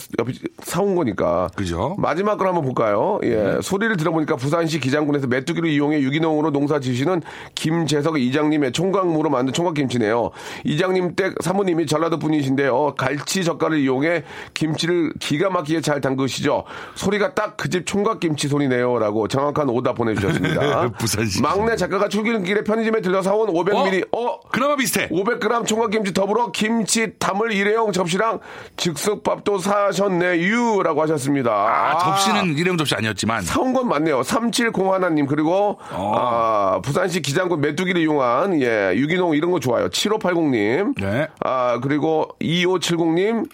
[0.63, 1.49] 사온 거니까.
[1.55, 1.95] 그죠?
[1.97, 3.19] 마지막 걸 한번 볼까요?
[3.23, 3.57] 예.
[3.61, 7.21] 소리를 들어보니까 부산시 기장군에서 메뚜기를 이용해 유기농으로 농사 지으시는
[7.55, 10.31] 김재석 이장님의 총각무로 만든 총각김치네요.
[10.63, 12.95] 이장님 댁 사모님이 전라도 분이신데요.
[12.97, 16.63] 갈치 젓갈을 이용해 김치를 기가 막히게 잘 담그시죠.
[16.95, 18.97] 소리가 딱 그 집 총각김치 소리네요.
[18.99, 20.89] 라고 정확한 오답 보내주셨습니다.
[20.99, 24.39] 부산시 막내 작가가 출근길에 편의점에 들러 사온 500ml, 어?
[24.51, 28.39] 그나마 비슷해 500g 총각김치 더불어 김치 담을 일회용 접시랑
[28.77, 31.51] 즉석밥도 사셨네유 라고 하셨습니다.
[31.51, 34.21] 아, 접시는 일회용 접시 아니었지만 사온 건 맞네요.
[34.21, 36.13] 3701님 그리고 어.
[36.15, 39.89] 아, 부산시 기장군 메뚜기를 이용한 예 유기농 이런 거 좋아요.
[39.89, 41.27] 7580님 네.
[41.39, 43.49] 아 그리고 2570님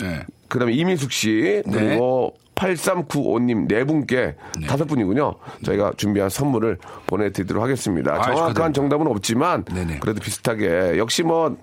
[0.00, 0.26] 네.
[0.48, 4.34] 그다음에 이민숙 씨 그리고 8395님 네 분께
[4.66, 5.34] 다섯 분이군요.
[5.64, 8.12] 저희가 준비한 선물을 보내드리도록 하겠습니다.
[8.14, 8.72] 아, 정확한 축하드립니다.
[8.72, 9.98] 정답은 없지만 네네.
[10.00, 11.56] 그래도 비슷하게 역시 뭐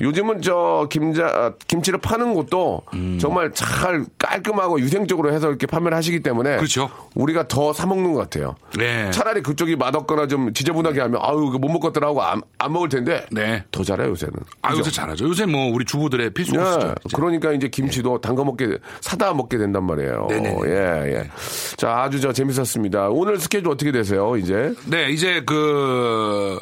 [0.00, 3.18] 요즘은 저 김자 아, 김치를 파는 곳도 음.
[3.20, 6.90] 정말 잘 깔끔하고 유생적으로 해서 이렇게 판매를 하시기 때문에 그렇죠.
[7.14, 8.56] 우리가 더 사 먹는 것 같아요.
[8.76, 9.10] 네.
[9.10, 13.24] 차라리 그쪽이 맛없거나 좀 지저분하게 하면 아유 이거 못 먹겠더라 하고 안, 안 먹을 텐데
[13.30, 13.62] 네.
[13.70, 14.34] 더 잘해요 요새는.
[14.62, 14.72] 아?
[14.74, 16.60] 요새 잘하죠 요새 뭐 우리 주부들의 필수 예,
[17.04, 17.16] 이제.
[17.16, 20.26] 그러니까 이제 김치도 담가 먹게 사다 먹게 된단 말이에요.
[20.30, 20.60] 네네네.
[20.66, 21.30] 예, 예.
[21.76, 23.08] 자, 아주 저 재밌었습니다.
[23.10, 24.74] 오늘 스케줄 어떻게 되세요, 이제?
[24.86, 26.58] 네 이제 그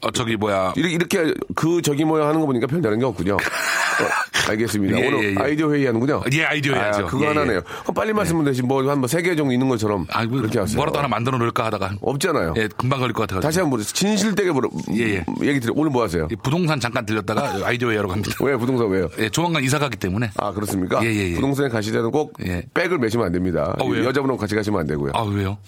[0.00, 3.34] 어, 저기 뭐야 이렇게, 이렇게 그 저기 모양 하는 거 보니까 별 다른 게 없군요.
[3.34, 4.98] 어, 알겠습니다.
[5.00, 5.34] 예, 오늘 예, 예.
[5.38, 6.22] 아이디어 회의 하는군요.
[6.32, 7.06] 예, 아이디어 해야죠.
[7.06, 7.56] 그거 예, 하나네요.
[7.56, 7.62] 예.
[7.86, 10.76] 어, 빨리 말씀을 되시 뭐한 뭐세개 정도 있는 것처럼 아, 뭐, 그렇게 하세요.
[10.76, 12.54] 뭐라도 하나 만들어 놓을까 하다가 없잖아요.
[12.56, 13.48] 예, 금방 걸릴 것 같아가지고.
[13.48, 15.24] 다시 한번 진실되게 물어 예, 예.
[15.42, 15.72] 얘기 드려.
[15.76, 16.28] 오늘 뭐 하세요?
[16.30, 18.32] 예, 부동산 잠깐 들렸다가 아이디어 회의하러 갑니다.
[18.40, 19.08] 왜 부동산 왜요?
[19.18, 20.30] 예, 조만간 이사 가기 때문에.
[20.36, 21.04] 아 그렇습니까?
[21.04, 21.34] 예, 예, 예.
[21.34, 22.62] 부동산에 때는 꼭 예.
[22.74, 23.74] 백을 매시면 안 됩니다.
[23.78, 23.84] 아?
[23.84, 25.12] 여자분하고 같이 가시면 안 되고요.
[25.14, 25.58] 아, 왜요?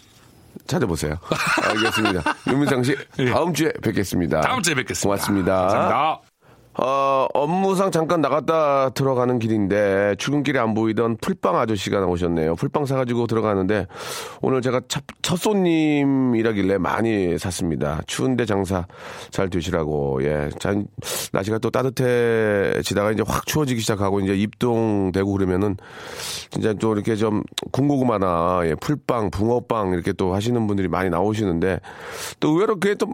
[0.71, 1.19] 찾아보세요.
[1.63, 2.23] 알겠습니다.
[2.47, 2.97] 윤민상 씨
[3.33, 4.39] 다음 주에 뵙겠습니다.
[4.39, 4.43] 예.
[4.43, 5.07] 다음 주에 뵙겠습니다.
[5.09, 5.53] 고맙습니다.
[5.67, 6.30] 감사합니다.
[6.79, 12.55] 어, 업무상 잠깐 나갔다 들어가는 길인데 출근길에 안 보이던 풀빵 아저씨가 나오셨네요.
[12.55, 13.87] 풀빵 사가지고 들어가는데
[14.41, 18.01] 오늘 제가 첫, 첫 손님이라길래 많이 샀습니다.
[18.07, 18.87] 추운데 장사
[19.31, 20.23] 잘 되시라고.
[20.23, 20.49] 예.
[20.61, 20.75] 자,
[21.33, 25.77] 날씨가 또 따뜻해지다가 이제 확 추워지기 시작하고 이제 입동되고 그러면은
[26.51, 27.43] 진짜 또 이렇게 좀
[27.73, 31.81] 군고구마나 예, 풀빵, 붕어빵 이렇게 또 하시는 분들이 많이 나오시는데
[32.39, 33.09] 또 의외로 그게 또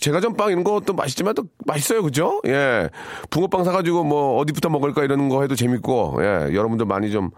[0.00, 2.02] 제과점빵 이런 것도 맛있지만 또 맛있어요.
[2.02, 2.40] 그죠?
[2.46, 2.88] 예.
[3.30, 6.54] 붕어빵 사가지고 뭐 어디부터 먹을까 이러는 거 해도 재밌고 예.
[6.54, 7.30] 여러분들 많이 좀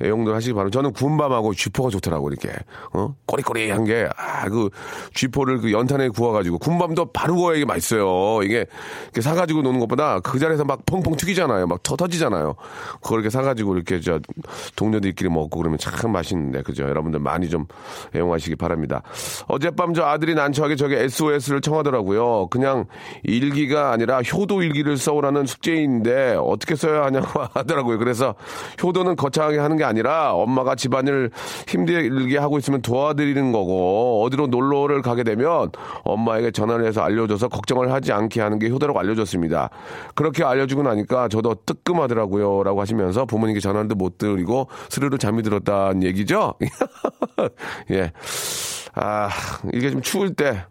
[0.00, 0.78] 애용들 하시기 바랍니다.
[0.78, 2.50] 저는 구운밤하고 쥐포가 좋더라고 이렇게
[2.92, 4.70] 어 꼬리꼬리한 게 아 그
[5.14, 8.42] 쥐포를 그 연탄에 구워가지고 군밤도 바로 구워야 이게 맛있어요.
[8.42, 8.66] 이게
[9.18, 11.66] 사가지고 노는 것보다 그 자리에서 막 펑펑 튀기잖아요.
[11.66, 12.54] 막 터, 터지잖아요.
[13.00, 14.20] 그걸 이렇게 사가지고 이렇게 저
[14.76, 16.84] 동료들끼리 먹고 그러면 참 맛있는데 그죠?
[16.84, 17.66] 여러분들 많이 좀
[18.14, 19.02] 애용하시기 바랍니다.
[19.48, 22.48] 어젯밤 저 아들이 난처하게 저게 SOS를 청하더라고요.
[22.48, 22.86] 그냥
[23.22, 27.98] 일기가 아니라 효도 일기를 써 오라는 숙제인데 어떻게 써야 하냐고 하더라고요.
[27.98, 28.34] 그래서
[28.82, 31.30] 효도는 거창하게 하는 게 아니라 엄마가 집안일
[31.68, 35.70] 힘들게 하고 있으면 도와드리는 거고 어디로 놀러를 가게 되면
[36.04, 39.70] 엄마에게 전화를 해서 알려줘서 걱정을 하지 않게 하는 게 효도라고 알려줬습니다.
[40.14, 42.62] 그렇게 알려주고 나니까 저도 뜨끔하더라고요.
[42.62, 46.54] 라고 하시면서 부모님께 전화도 못 드리고 스르르 잠이 들었다는 얘기죠?
[47.90, 48.12] 예.
[48.94, 49.30] 아,
[49.72, 50.64] 이게 좀 추울 때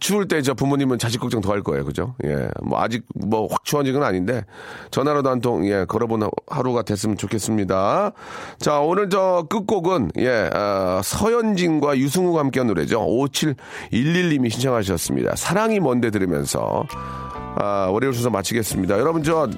[0.00, 1.84] 추울 때 저 부모님은 자식 걱정 더 할 거예요.
[1.84, 2.14] 그죠?
[2.24, 2.48] 예.
[2.62, 4.44] 뭐 아직 뭐 확 추워진 건 아닌데
[4.90, 8.12] 전화로도 한 통 예, 걸어본 하루가 됐으면 좋겠습니다.
[8.58, 13.00] 자, 오늘 저 끝곡은 예, 아, 서현진과 유승우가 함께한 노래죠.
[13.92, 15.36] 5711님이 신청하셨습니다.
[15.36, 16.84] 사랑이 뭔데 들으면서
[17.56, 18.98] 아, 월요일 순서 마치겠습니다.
[18.98, 19.48] 여러분 저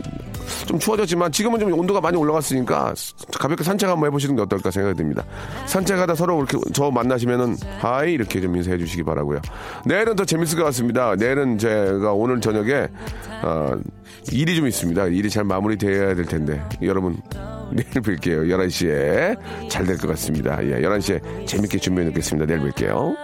[0.66, 2.93] 좀 추워졌지만 지금은 좀 온도가 많이 올라갔으니까
[3.38, 5.22] 가볍게 산책 한번 해보시는 게 어떨까 생각이 듭니다.
[5.66, 9.41] 산책하다 서로 이렇게 저 만나시면은 하이 이렇게 좀 인사해 주시기 바라고요.
[9.86, 11.16] 내일은 더 재밌을 것 같습니다.
[11.16, 12.87] 내일은 제가 오늘 저녁에
[13.43, 13.72] 어,
[14.31, 15.07] 일이 좀 있습니다.
[15.07, 17.16] 일이 잘 마무리되어야 될 텐데 여러분
[17.72, 18.47] 내일 뵐게요.
[18.49, 19.37] 11시에
[19.68, 20.64] 잘 될 것 같습니다.
[20.64, 22.47] 예, 11시에 재밌게 준비해 놓겠습니다.
[22.47, 23.16] 내일 뵐게요.